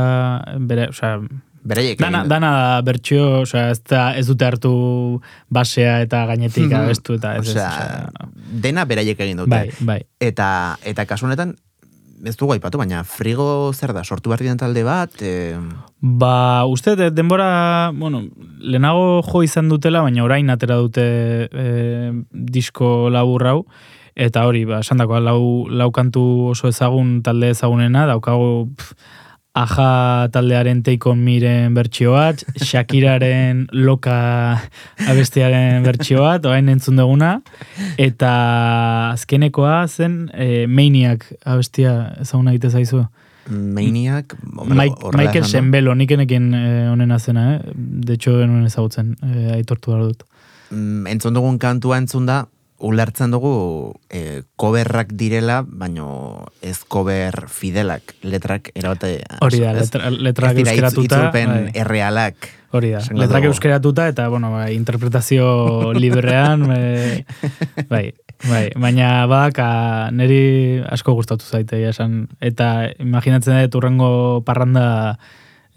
bere, 0.59 0.89
osea, 0.89 1.17
Beraiek 1.63 1.99
dana, 1.99 2.23
egin- 2.25 2.27
dana 2.29 2.47
da 2.51 2.81
bertxio, 2.83 3.25
osea, 3.45 3.69
ez, 3.71 3.79
da, 3.87 4.09
ez 4.19 4.25
dute 4.27 4.43
hartu 4.45 4.71
basea 5.49 6.01
eta 6.03 6.25
gainetik 6.27 6.65
Mhm. 6.67 6.73
abestu 6.81 7.13
eta 7.15 7.35
ez, 7.37 7.47
Osea, 7.47 7.67
osea, 7.69 8.29
dena 8.65 8.83
beraiek 8.85 9.19
egin 9.19 9.37
dute. 9.37 9.49
bai, 9.49 9.69
bai. 9.79 10.01
Eta, 10.19 10.77
eta 10.83 11.05
kasu 11.05 11.25
honetan, 11.25 11.55
ez 12.25 12.35
dugu 12.39 12.53
aipatu, 12.53 12.77
baina 12.77 13.03
frigo 13.03 13.71
zer 13.73 13.91
da, 13.93 14.03
sortu 14.03 14.29
behar 14.29 14.39
diren 14.39 14.57
talde 14.57 14.83
bat, 14.83 15.11
eh, 15.21 15.57
Ba, 16.01 16.65
uste 16.65 16.95
denbora, 17.11 17.91
bueno, 17.95 18.25
lehenago 18.59 19.21
jo 19.23 19.41
izan 19.43 19.69
dutela, 19.69 20.01
baina 20.01 20.23
orain 20.23 20.49
atera 20.49 20.75
dute 20.75 21.47
e, 21.51 22.11
disko 22.31 23.09
labur 23.09 23.47
hau, 23.47 23.65
eta 24.15 24.45
hori, 24.47 24.63
ba, 24.69 24.79
esan 24.85 25.01
dakoa, 25.01 25.19
lau, 25.23 25.65
lau 25.69 25.89
kantu 25.91 26.23
oso 26.53 26.69
ezagun 26.69 27.21
talde 27.25 27.51
ezagunena, 27.53 28.05
daukagu 28.09 28.69
pff, 28.77 28.93
aja 29.53 30.29
taldearen 30.33 30.81
Take 30.83 31.09
On 31.09 31.19
Miren 31.21 31.75
bertsio 31.77 32.15
bat, 32.15 32.41
Shakiraren 32.67 33.67
Loka 33.71 34.17
abestiaren 35.09 35.85
bertsio 35.85 36.23
bat, 36.25 36.45
orain 36.49 36.69
entzun 36.73 36.97
duguna, 36.97 37.35
eta 38.01 38.31
azkenekoa 39.13 39.83
zen 39.87 40.23
e, 40.33 40.65
Maniac 40.67 41.27
abestia 41.45 42.15
ezaguna 42.21 42.55
egite 42.55 42.73
zaizu. 42.73 43.03
Maniac, 43.49 44.37
horrela 44.55 45.17
Michael. 45.19 45.45
Sembelo, 45.45 45.93
nik 45.99 46.11
enekin 46.15 46.53
eh, 46.55 46.91
onena 46.91 47.19
zena, 47.19 47.57
eh? 47.57 47.73
De 47.75 48.15
hecho, 48.15 48.37
enuen 48.39 48.65
ezagutzen, 48.69 49.17
eh, 49.19 49.49
aitortu 49.57 49.91
behar 49.91 50.05
dut. 50.07 50.23
Mm, 50.71 51.07
entzun 51.11 51.35
dugun 51.35 51.59
kantua 51.59 51.99
entzun 51.99 52.25
da, 52.25 52.45
ulertzen 52.83 53.31
dugu 53.31 53.53
eh, 54.11 54.43
coverrak 54.59 55.13
direla, 55.17 55.61
baino 55.65 56.45
ez 56.61 56.83
cover 56.83 57.45
fidelak, 57.47 58.15
letrak 58.27 58.69
erabate... 58.75 59.23
Hori 59.41 59.61
da, 59.63 59.71
ez? 59.71 59.87
letra, 59.87 60.11
letrak 60.11 60.59
ez 60.59 60.67
euskeratuta. 60.67 61.05
itzulpen 61.07 61.53
bai. 61.53 61.71
errealak. 61.79 62.49
Hori 62.75 62.91
da, 62.95 63.03
letrak 63.15 63.45
dugu. 63.45 63.53
euskeratuta 63.53 64.07
eta, 64.11 64.27
bueno, 64.33 64.51
bai, 64.51 64.73
interpretazio 64.75 65.47
librean, 66.03 66.67
eh, 66.75 67.23
bai, 67.89 68.09
bai, 68.49 68.65
baina 68.75 69.13
badaka 69.31 69.69
niri 70.11 70.81
asko 70.91 71.15
gustatu 71.15 71.47
zaite, 71.47 71.79
esan, 71.87 72.25
eta 72.43 72.89
imaginatzen 72.99 73.63
dut 73.63 73.79
urrengo 73.79 74.11
parranda 74.45 75.17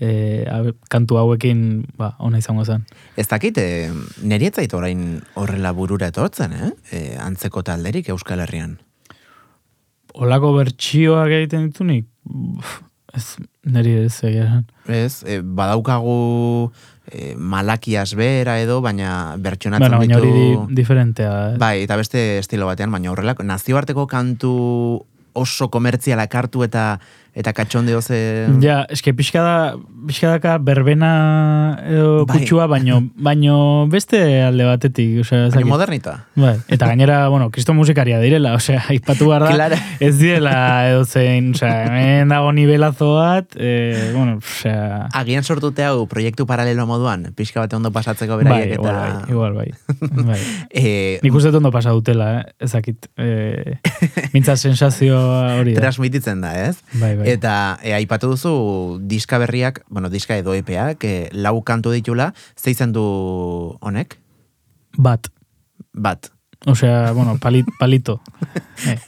eh, 0.00 0.46
abe- 0.50 0.74
kantu 0.90 1.18
hauekin, 1.20 1.86
ba, 1.96 2.14
ona 2.18 2.38
izango 2.38 2.64
zen. 2.64 2.84
Ez 3.16 3.28
dakit, 3.28 3.58
eh, 3.58 3.90
niri 4.22 4.46
ez 4.50 4.54
zait 4.54 4.74
orain 4.74 5.22
horrela 5.34 5.72
burura 5.72 6.08
etortzen, 6.12 6.52
eh? 6.52 6.72
eh? 6.92 7.16
Antzeko 7.20 7.62
talderik 7.62 8.08
Euskal 8.08 8.40
Herrian. 8.44 8.78
Olako 10.16 10.54
bertsioak 10.56 11.28
egiten 11.28 11.68
ditunik, 11.68 12.06
ez, 13.16 13.36
niri 13.64 13.96
ez 14.04 14.14
egia 14.24 14.46
esan. 14.46 14.68
Ez, 14.88 15.24
eh, 15.26 15.40
badaukagu 15.42 16.70
eh, 17.10 17.34
malakias 17.36 18.14
bera 18.16 18.58
edo, 18.60 18.80
baina 18.80 19.36
bertsionatzen 19.38 19.90
Bueno, 19.90 19.98
baina 19.98 20.20
ditu... 20.20 20.30
hori 20.30 20.70
di, 20.70 20.80
diferentea. 20.80 21.34
Eh? 21.50 21.58
Bai, 21.60 21.82
eta 21.84 21.96
beste 22.00 22.38
estilo 22.38 22.68
batean, 22.68 22.92
baina 22.92 23.12
horrelako 23.12 23.44
nazioarteko 23.44 24.06
kantu 24.10 25.04
oso 25.36 25.68
komertzialak 25.68 26.34
hartu 26.34 26.64
eta 26.64 26.96
eta 27.36 27.52
katxondeo 27.52 28.00
ze... 28.00 28.18
Ja, 28.64 28.78
eske 28.88 29.12
pixka 29.12 29.42
da, 29.44 29.56
pixka 30.08 30.30
daka 30.32 30.54
berbena 30.64 31.10
edo 31.84 32.24
Bai. 32.24 32.38
kutsua, 32.40 32.64
baino, 32.70 33.02
baino 33.20 33.56
beste 33.92 34.20
alde 34.40 34.64
batetik, 34.64 35.18
osea, 35.20 35.50
dakit. 35.52 35.68
modernita. 35.68 36.14
Bai, 36.34 36.54
eta 36.72 36.88
gainera, 36.88 37.18
bueno, 37.28 37.50
kristo 37.52 37.74
musikaria 37.76 38.18
direla, 38.24 38.54
osea, 38.56 38.80
aipatu 38.94 39.28
behar 39.28 39.44
da, 39.44 39.50
Claro. 39.52 39.76
ez 40.00 40.14
direla 40.18 40.54
edo 40.88 41.04
zein, 41.04 41.52
osea, 41.54 41.74
hemen 41.90 42.32
dago 42.32 42.54
nivelazo 42.56 43.12
bat, 43.18 43.52
eh, 43.60 44.12
bueno, 44.16 44.38
osea, 44.40 45.04
Agian 45.12 45.44
sortute 45.44 45.84
hau 45.84 46.06
proiektu 46.08 46.46
paralelo 46.48 46.86
moduan, 46.88 47.28
pixka 47.36 47.60
bate 47.66 47.76
ondo 47.76 47.92
pasatzeko 47.92 48.40
bai, 48.40 48.44
beraiek 48.48 48.74
igual, 48.78 48.96
eta... 48.96 49.04
bai, 49.04 49.36
igual, 49.36 49.54
bai. 49.60 49.68
bai. 50.32 50.40
Eh, 50.70 51.20
Nik 51.22 51.36
uste 51.36 51.52
ondo 51.52 51.70
pasa 51.74 51.92
dutela, 51.92 52.30
eh? 52.40 52.64
ezakit. 52.64 53.10
Eh, 53.20 53.76
mintza 54.32 54.56
sensazioa 54.66 55.58
hori 55.60 55.76
da. 55.76 55.84
transmititzen 55.84 56.40
da, 56.40 56.56
ez? 56.64 56.78
Bai, 56.96 57.12
bai. 57.20 57.25
Eta 57.26 57.78
e, 57.82 57.92
aipatu 57.96 58.30
duzu 58.30 58.54
diska 59.02 59.40
berriak, 59.42 59.82
bueno, 59.90 60.10
diska 60.12 60.36
edo 60.38 60.54
epeak, 60.54 61.02
e, 61.02 61.28
lau 61.34 61.58
kantu 61.66 61.90
ditula, 61.90 62.30
zeitzen 62.54 62.94
du 62.94 63.02
honek? 63.80 64.20
Bat. 64.96 65.28
Bat. 65.92 66.30
Osea, 66.66 67.12
bueno, 67.12 67.36
palit, 67.38 67.66
palito. 67.78 68.20
Eh. 68.86 68.98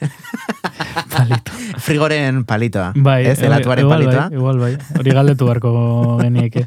palito. 1.12 1.52
Frigoren 1.84 2.44
palitoa. 2.48 2.94
Bai, 2.96 3.26
ez, 3.28 3.38
elatuaren 3.44 3.84
igual 3.84 3.98
palitoa. 3.98 4.22
Bai, 4.30 4.38
igual 4.38 4.58
bai. 4.58 4.70
Hori 4.98 5.12
galdetu 5.12 5.44
beharko 5.44 5.72
genieke. 6.22 6.64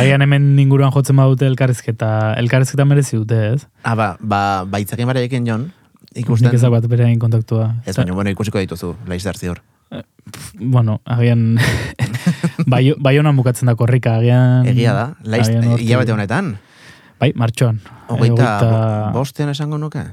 Agian 0.00 0.24
hemen 0.24 0.54
inguruan 0.58 0.90
jotzen 0.94 1.20
badute 1.20 1.46
elkarrizketa, 1.50 2.08
elkarrizketa 2.40 2.86
merezi 2.88 3.20
dute, 3.20 3.42
ez? 3.52 3.66
Ah, 3.84 3.94
ba, 3.94 4.14
ba, 4.20 4.40
baitzakin 4.72 5.10
baraiekin 5.10 5.46
jon, 5.46 5.68
Nik 6.14 6.24
ikusten... 6.24 6.54
ezak 6.56 6.72
bat 6.72 6.88
bere 6.90 7.10
kontaktua. 7.22 7.74
Ez, 7.84 7.94
baina, 8.00 8.16
bueno, 8.16 8.32
ikusiko 8.32 8.58
dituzu, 8.64 8.96
laizar 9.06 9.38
ziur. 9.38 9.60
Bueno, 10.60 11.00
agian 11.04 11.58
bai, 12.70 12.92
bai 12.98 13.18
honan 13.18 13.36
bukatzen 13.38 13.66
da 13.70 13.74
korrika, 13.74 14.18
agian... 14.20 14.66
Egia 14.70 14.92
da, 14.94 15.06
laiz, 15.24 15.48
hilabete 15.80 16.12
honetan. 16.14 16.54
Bai, 17.20 17.32
martxoan. 17.36 17.80
Hogeita, 18.08 18.56
Hogeita- 18.60 19.12
bostean 19.16 19.50
esango 19.52 19.78
nuke? 19.78 20.04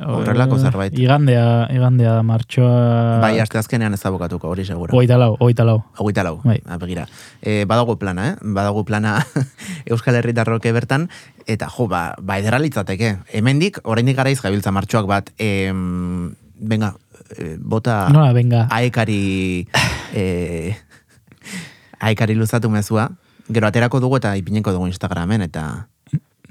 Horrelako 0.00 0.56
zerbait. 0.58 0.94
Igandea, 0.96 1.66
igandea 1.74 2.14
da 2.16 2.22
martxoa... 2.24 3.20
Bai, 3.20 3.34
aste 3.42 3.58
azkenean 3.60 3.92
ez 3.94 4.00
da 4.00 4.12
bukatuko, 4.14 4.48
hori 4.48 4.64
seguro. 4.64 4.94
Hogeita 4.96 5.18
lau, 5.20 5.34
hogeita 5.38 5.66
lau. 5.66 5.80
Hogeita 5.98 6.24
lau, 6.24 6.38
Bai. 6.44 6.58
Ah, 6.64 6.78
begira. 6.80 7.04
E, 7.42 7.64
badago 7.68 7.98
plana, 8.00 8.30
eh? 8.30 8.34
Badago 8.40 8.84
plana 8.88 9.18
Euskal 9.90 10.16
Herritarroke 10.16 10.72
bertan, 10.72 11.08
eta 11.46 11.68
jo, 11.68 11.88
ba, 11.90 12.14
ba 12.18 12.38
edera 12.40 12.60
litzateke. 12.62 13.18
Hemendik, 13.36 13.82
oraindik 13.84 14.16
garaiz 14.16 14.40
gabiltza 14.40 14.72
martxoak 14.72 15.08
bat, 15.10 15.32
em, 15.38 16.32
venga, 16.60 16.94
bota 17.58 18.08
Nola, 18.10 18.32
venga. 18.32 18.66
aekari, 18.70 19.68
eh, 20.14 20.76
aekari 22.00 22.34
luzatu 22.34 22.70
mezua, 22.70 23.10
gero 23.48 23.66
aterako 23.66 24.00
dugu 24.00 24.16
eta 24.16 24.36
ipineko 24.36 24.72
dugu 24.72 24.86
Instagramen, 24.86 25.42
eta 25.42 25.88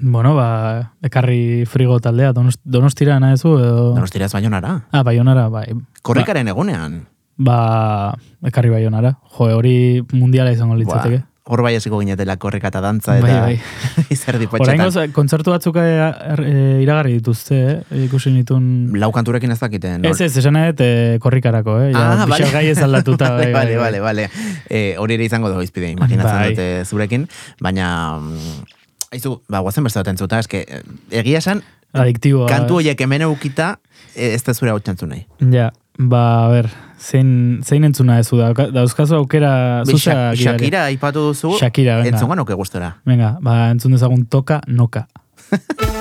Bueno, 0.00 0.34
ba, 0.34 0.92
ekarri 1.04 1.66
frigo 1.68 1.98
taldea, 2.00 2.32
donost, 2.32 2.60
donostira 2.64 3.18
nahezu 3.20 3.58
edo... 3.60 3.94
donostiraz 3.94 4.32
baionara. 4.32 4.86
Ah, 4.92 5.02
baionara, 5.04 5.48
bai. 5.52 5.66
Korrikaren 6.00 6.48
egunean. 6.48 7.02
Ba, 7.36 8.14
ekarri 8.48 8.72
baionara. 8.72 9.18
Jo, 9.36 9.50
hori 9.58 10.00
mundiala 10.12 10.54
izango 10.56 10.78
litzateke. 10.78 11.20
Hor 11.50 11.62
bai 11.66 11.72
hasiko 11.76 11.98
ginetela 12.00 12.36
korrika 12.38 12.68
eta 12.70 12.80
dantza 12.84 13.16
Bai, 13.18 13.30
eta 13.30 13.40
bai. 13.42 13.56
izerdi 14.14 14.46
Oraingo 14.50 14.86
potxetan. 14.86 15.12
kontzertu 15.16 15.50
batzuk 15.52 15.76
e, 15.82 15.84
e, 15.90 16.54
iragarri 16.84 17.16
dituzte, 17.18 17.58
eh? 17.90 18.04
ikusi 18.06 18.30
nitun... 18.34 18.64
Lau 19.02 19.10
kanturekin 19.12 19.50
ez 19.50 19.58
dakiten. 19.60 20.04
Ez 20.06 20.20
ez, 20.20 20.30
esan 20.40 20.54
nahet 20.54 20.80
e, 20.84 20.90
korrikarako, 21.20 21.76
eh? 21.84 21.90
Ja, 21.92 22.06
Ah, 22.22 22.26
vale. 22.30 22.48
gai 22.54 22.66
ez 22.70 22.78
aldatuta. 22.86 23.32
bai, 23.36 23.50
bai, 23.52 23.52
Vale, 23.52 23.76
bai. 23.76 23.82
vale, 23.84 24.00
vale. 24.00 24.28
Eh, 24.70 24.94
hori 24.98 25.14
ere 25.18 25.26
izango 25.26 25.50
da 25.50 25.62
izpide, 25.62 25.90
imaginatzen 25.96 26.36
Bai. 26.38 26.50
dute 26.54 26.84
zurekin, 26.86 27.28
baina... 27.60 27.90
mm, 28.20 28.78
Aizu, 29.10 29.40
ba, 29.50 29.58
guazen 29.58 29.82
beste 29.82 29.98
baten 29.98 30.14
zuta, 30.22 30.38
eske, 30.38 30.60
eh, 30.70 30.82
egia 31.18 31.38
esan, 31.42 31.64
Adiktiboa. 31.98 32.46
kantu 32.46 32.76
horiek 32.78 33.00
hemen 33.02 33.24
eukita, 33.26 33.72
eh, 34.14 34.28
ez 34.36 34.42
da 34.46 34.54
zure 34.54 34.70
hau 34.70 34.78
nahi. 35.08 35.24
Ja, 35.50 35.72
ba, 36.08 36.46
a 36.46 36.48
ber, 36.48 36.68
zein, 36.98 37.60
zein 37.66 37.84
entzuna 37.84 38.18
ez 38.22 38.28
da, 38.32 38.52
dauzkazu 38.72 39.16
aukera 39.20 39.82
Bi, 39.84 39.92
zuza 39.92 40.32
Sha- 40.32 40.34
Shakira 40.56 40.84
aipatu 40.88 41.28
duzu, 41.30 41.52
Shakira, 41.60 41.98
venga. 42.00 42.14
entzunga 42.16 42.34
noke 42.40 42.54
gustora. 42.56 42.94
Venga, 43.04 43.36
ba, 43.40 43.70
entzun 43.70 43.92
dezagun 43.92 44.24
toka, 44.26 44.60
noka. 44.66 45.06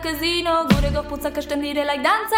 casino 0.00 0.64
Góry 0.64 0.90
go 0.90 1.02
w 1.02 1.06
pucach, 1.06 1.32
kasztęgliry 1.32 1.82
like 1.82 2.02
dance 2.02 2.36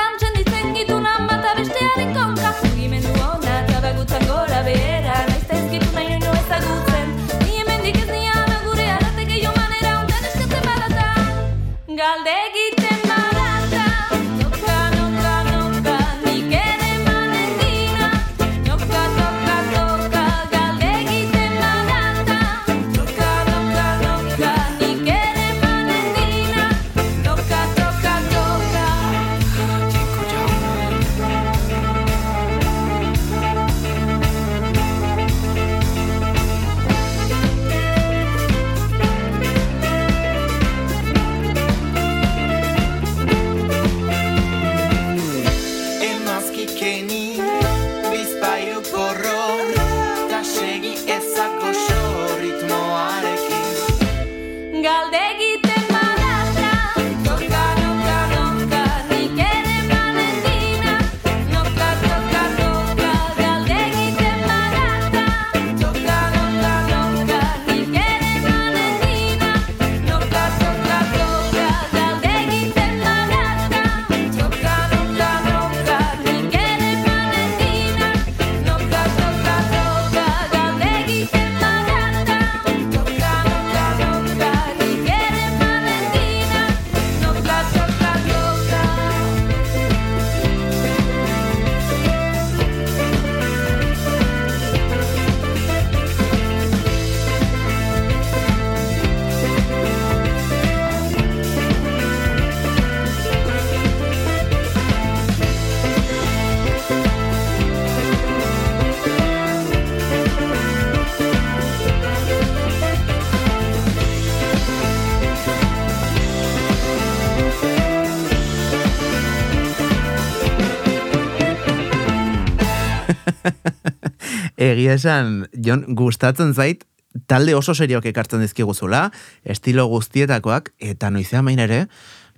Egia 124.66 124.96
esan, 124.98 125.46
Jon, 125.62 125.84
gustatzen 125.94 126.52
zait, 126.54 126.84
talde 127.30 127.54
oso 127.54 127.74
serioak 127.74 128.06
ekartzen 128.10 128.42
dizkiguzula, 128.42 129.10
estilo 129.44 129.86
guztietakoak, 129.92 130.72
eta 130.82 131.10
noizean 131.14 131.46
main 131.46 131.62
ere, 131.62 131.84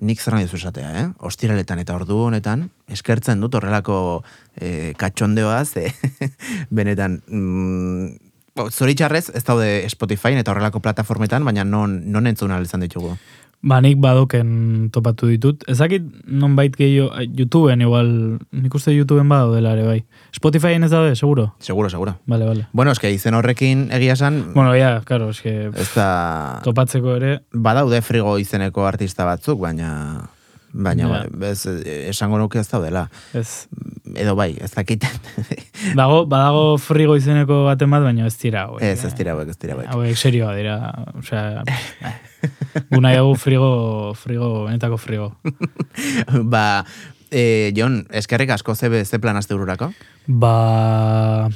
nik 0.04 0.20
zer 0.20 0.36
nahi 0.36 0.46
duzu 0.46 0.60
esatea, 0.60 0.90
eh? 1.00 1.06
Ostiraletan 1.26 1.80
eta 1.82 1.96
ordu 1.96 2.20
honetan, 2.28 2.68
eskertzen 2.92 3.40
dut 3.42 3.56
horrelako 3.58 3.98
eh, 4.60 4.92
katxondeoa, 5.00 5.64
ze 5.64 5.88
benetan, 6.80 7.18
mm, 7.26 8.68
zoritxarrez, 8.68 9.28
ez 9.34 9.44
daude 9.46 9.70
Spotify 9.90 10.36
eta 10.36 10.52
horrelako 10.52 10.82
plataformetan, 10.84 11.44
baina 11.46 11.64
non, 11.64 12.00
non 12.12 12.26
entzun 12.26 12.54
izan 12.60 12.84
ditugu. 12.84 13.16
Ba, 13.60 13.80
nik 13.82 13.96
badoken 13.98 14.88
topatu 14.94 15.26
ditut. 15.26 15.64
Ezakit 15.66 16.04
non 16.30 16.54
bait 16.54 16.76
gehiago, 16.78 17.08
eh, 17.18 17.26
YouTubeen 17.26 17.80
igual, 17.82 18.38
nik 18.54 18.74
uste 18.78 18.92
YouTubeen 18.94 19.26
badaudela 19.28 19.72
ere 19.74 19.82
bai. 19.88 19.98
Spotifyen 20.30 20.84
ez 20.86 20.92
daude, 20.92 21.16
seguro? 21.18 21.48
Seguro, 21.58 21.90
seguro. 21.90 22.14
Vale, 22.26 22.46
vale. 22.46 22.68
Bueno, 22.72 22.92
eske 22.94 23.10
izen 23.10 23.34
horrekin 23.34 23.88
egia 23.90 24.12
esan, 24.14 24.52
Bueno, 24.54 24.76
ya, 24.76 25.00
claro, 25.04 25.30
es 25.30 25.40
que 25.42 25.72
ez 25.74 25.88
da... 25.96 26.60
topatzeko 26.62 27.16
ere, 27.16 27.40
badaude 27.52 28.00
frigo 28.02 28.38
izeneko 28.38 28.86
artista 28.86 29.24
batzuk, 29.26 29.58
baina 29.58 30.28
baina 30.72 31.08
Ja. 31.08 31.08
bai, 31.32 31.50
ez, 31.50 31.66
esango 32.12 32.38
nuke 32.38 32.60
ez 32.60 32.68
daudela. 32.68 33.08
ez. 33.34 33.66
Edo 34.14 34.36
bai, 34.36 34.54
ez 34.60 34.70
dakiten. 34.70 35.10
Dago, 35.98 36.26
badago 36.26 36.78
frigo 36.78 37.16
izeneko 37.16 37.64
baten 37.64 37.90
bat, 37.90 38.02
baina 38.06 38.26
ez 38.26 38.36
dira 38.38 38.68
hauek. 38.68 38.82
ez, 38.82 39.04
ez 39.04 39.14
dira 39.18 39.32
hauek, 39.32 39.48
ez 39.48 39.58
dira 39.58 39.74
hauek. 39.74 39.88
Hauek 39.90 40.16
serioa 40.16 40.54
dira, 40.54 40.78
osea, 41.18 41.64
gu 42.92 43.00
nahi 43.02 43.18
dugu 43.18 43.36
frigo, 43.40 43.70
frigo, 44.14 44.50
benetako 44.66 44.98
frigo. 44.98 45.30
ba, 46.54 46.84
e, 47.30 47.72
Jon, 47.76 48.04
eskerrik 48.10 48.50
asko 48.54 48.74
ze, 48.74 49.04
ze 49.04 49.18
plan 49.18 49.36
azte 49.36 49.54
ururako? 49.54 49.92
Ba, 50.26 51.48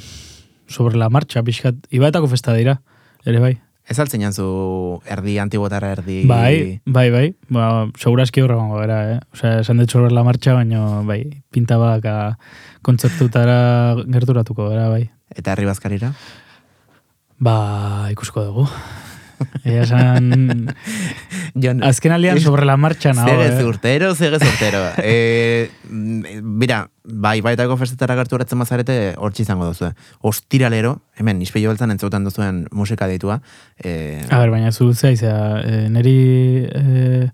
sobre 0.67 0.97
la 0.97 1.09
marcha, 1.09 1.43
pixkat, 1.43 1.87
ibaetako 1.91 2.31
festa 2.31 2.55
dira, 2.57 2.79
ere 3.25 3.39
bai. 3.43 3.55
Ez 3.83 3.97
altzen 3.99 4.23
zu 4.31 5.01
erdi 5.11 5.37
antibotara 5.43 5.89
erdi... 5.91 6.21
Bai, 6.25 6.79
bai, 6.85 7.09
bai. 7.11 7.25
Ba, 7.51 7.89
seguraski 7.99 8.41
horregongo 8.41 8.79
gara, 8.79 8.99
eh? 9.11 9.19
Osea, 9.35 9.59
esan 9.59 9.81
dut 9.81 9.91
sobre 9.91 10.13
la 10.15 10.23
marcha, 10.23 10.53
baina, 10.55 11.01
bai, 11.03 11.43
pinta 11.51 11.77
baka 11.77 12.37
kontzertutara 12.81 13.97
gerturatuko 14.07 14.69
gara, 14.71 14.87
bai. 14.87 15.09
Eta 15.35 15.51
herri 15.51 15.67
bazkarira? 15.67 16.13
Ba, 17.43 18.07
ikusko 18.13 18.45
dugu. 18.47 18.69
Ea 19.63 19.83
esan... 19.83 20.73
Jon, 21.63 21.83
Azken 21.85 22.15
aldean 22.15 22.39
sobre 22.45 22.65
la 22.65 22.77
marcha 22.77 23.13
nago, 23.13 23.29
Zegez 23.29 23.59
eh? 23.59 23.65
urtero, 23.65 24.13
zegez 24.15 24.41
urtero. 24.41 24.81
e, 25.03 25.69
bira, 26.63 26.83
bai, 27.03 27.39
baitako 27.45 27.77
festetara 27.81 28.17
gerturatzen 28.19 28.59
mazarete, 28.59 28.97
hortzi 29.17 29.45
izango 29.45 29.69
duzu. 29.69 29.91
Ostiralero, 30.25 30.97
hemen, 31.19 31.41
ispillo 31.45 31.73
beltzan 31.73 31.93
entzuten 31.93 32.25
duzuen 32.27 32.65
musika 32.71 33.09
deitua. 33.11 33.39
E, 33.77 34.23
A 34.29 34.41
ber, 34.41 34.53
baina 34.53 34.71
zu 34.71 34.91
zaizea, 34.93 35.39
e, 35.61 35.81
neri... 35.93 36.17
E, 36.69 37.29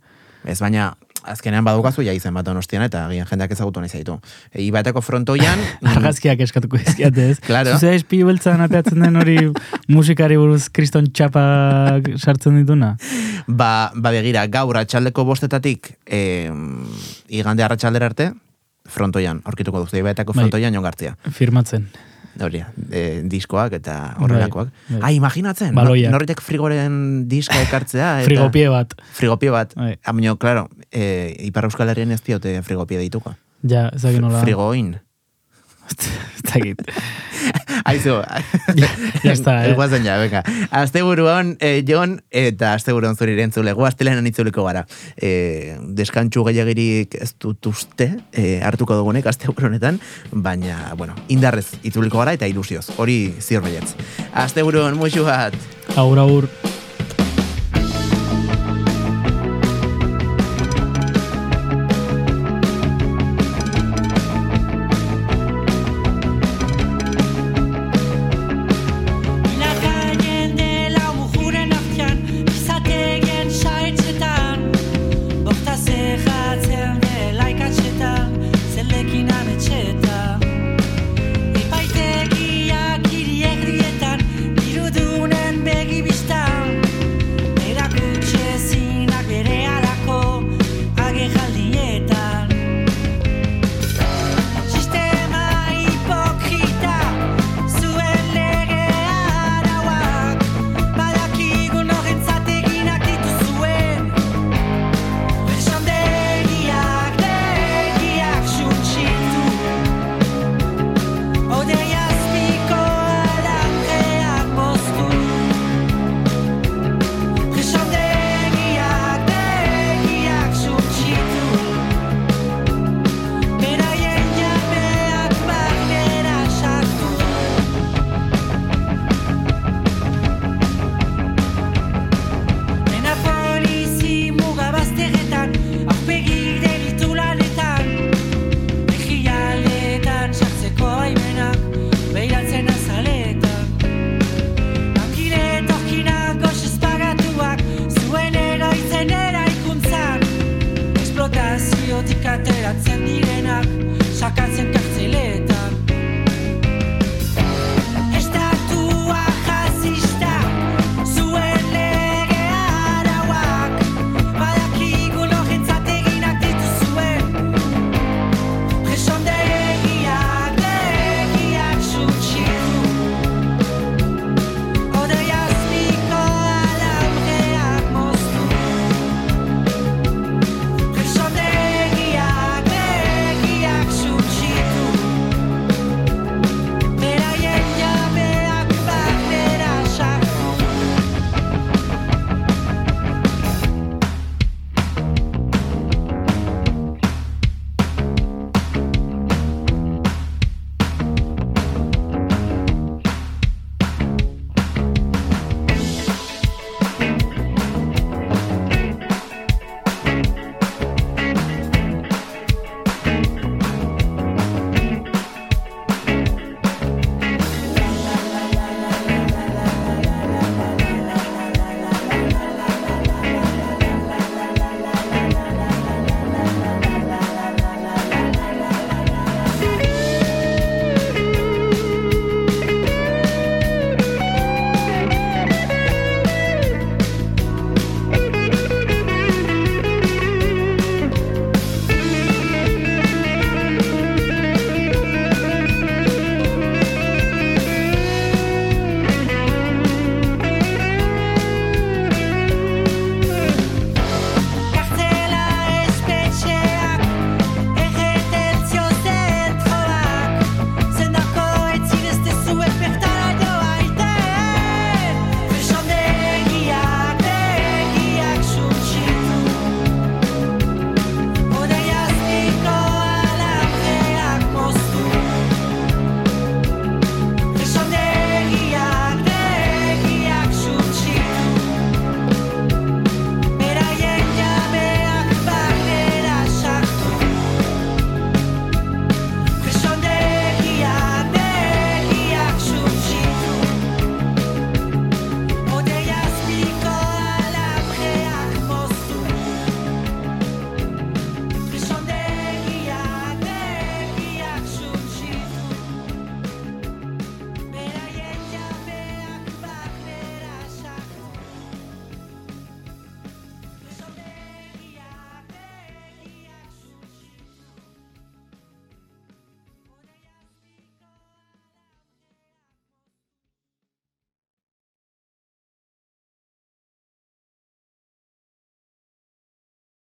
ez 0.49 0.59
baina, 0.63 0.93
azkenean 1.23 1.65
badukazu 1.65 2.03
ja 2.05 2.13
izen 2.15 2.33
bat 2.33 2.45
donostian, 2.45 2.83
eta 2.85 3.05
agian 3.07 3.27
jendeak 3.29 3.53
ezagutu 3.55 3.81
nahi 3.83 3.91
zaitu. 3.91 4.19
E, 4.51 4.61
ibaetako 4.65 5.01
frontoian... 5.05 5.61
argazkiak 5.93 6.41
eskatuko 6.47 6.79
izkiate, 6.79 7.29
ez? 7.33 7.37
Claro. 7.49 7.73
Zu 7.75 7.87
zea 7.87 7.95
espi 7.97 8.21
beltzan 8.27 8.61
ateatzen 8.61 9.01
den 9.01 9.17
hori 9.19 9.37
musikari 9.89 10.37
buruz 10.37 10.67
kriston 10.73 11.09
txapak 11.11 12.11
sartzen 12.17 12.59
dituna? 12.61 12.93
Ba, 13.47 13.89
ba 13.95 14.13
begira, 14.13 14.45
gaur 14.51 14.77
atxaldeko 14.77 15.25
bostetatik 15.25 15.95
e, 16.05 16.21
igande 17.29 17.65
arratsaldera 17.65 18.11
arte, 18.11 18.31
frontoian, 18.89 19.41
aurkituko 19.45 19.85
duzu, 19.85 19.99
ibaetako 20.01 20.35
Bai. 20.35 20.43
frontoian 20.43 20.77
jon 20.77 20.85
gartzia. 20.85 21.15
Firmatzen. 21.33 21.89
Hori, 22.39 22.61
e, 22.91 23.21
diskoak 23.27 23.73
eta 23.79 24.15
horrelakoak. 24.19 24.69
bai. 24.89 24.99
Ah, 25.01 25.11
imaginatzen, 25.11 25.73
Baloiak. 25.75 26.07
no, 26.09 26.15
norritek 26.17 26.41
frigoren 26.41 27.27
diska 27.27 27.59
ekartzea. 27.65 28.21
Eta, 28.21 28.29
Frigopie 28.29 28.69
bat. 28.71 28.95
Frigopie 29.17 29.51
bat. 29.51 29.75
Bai. 29.75 29.97
Ah, 30.03 30.13
baina, 30.13 30.35
claro, 30.39 30.69
e, 30.91 31.35
Ipar 31.49 31.67
Euskal 31.67 31.89
Herrian 31.89 32.11
ez 32.15 32.21
diote 32.23 32.55
frigopie 32.63 32.97
deituko. 33.01 33.35
Ja, 33.67 33.89
ez 33.93 34.01
dakit 34.01 34.21
nola. 34.23 34.39
Frigoin. 34.45 34.95
Ez 35.89 36.43
dakit. 36.53 36.81
Aizu. 37.89 38.21
Ya 39.23 39.33
está, 39.33 39.67
eh. 39.67 39.73
Guazen 39.73 40.03
ja, 40.05 40.17
venga. 40.17 40.43
Azte 40.71 41.01
buruan, 41.01 41.57
eh, 41.59 41.83
Jon, 41.87 42.21
eta 42.29 42.73
azte 42.73 42.93
buruan 42.93 43.17
zuri 43.17 43.33
irentzule. 43.33 43.73
Gu 43.73 43.85
astelenan 43.89 44.27
itzuliko 44.29 44.63
gara. 44.63 44.85
Eh, 45.17 45.75
deskantxu 45.97 46.45
gehiagirik 46.47 47.17
ez 47.19 47.33
dut 47.41 47.71
uste, 47.71 48.11
eh, 48.31 48.61
hartuko 48.63 48.95
dugunek 48.95 49.27
azte 49.27 49.51
honetan, 49.51 49.99
baina, 50.31 50.93
bueno, 50.95 51.15
indarrez 51.27 51.67
itzuliko 51.83 52.21
gara 52.21 52.37
eta 52.37 52.47
ilusioz. 52.47 52.89
Hori 52.97 53.33
zior 53.41 53.65
baietz. 53.65 53.95
Azte 54.33 54.63
buruan, 54.63 54.95
muixu 54.97 55.25
bat. 55.27 55.57
Aur, 55.97 56.19
aur. 56.19 56.47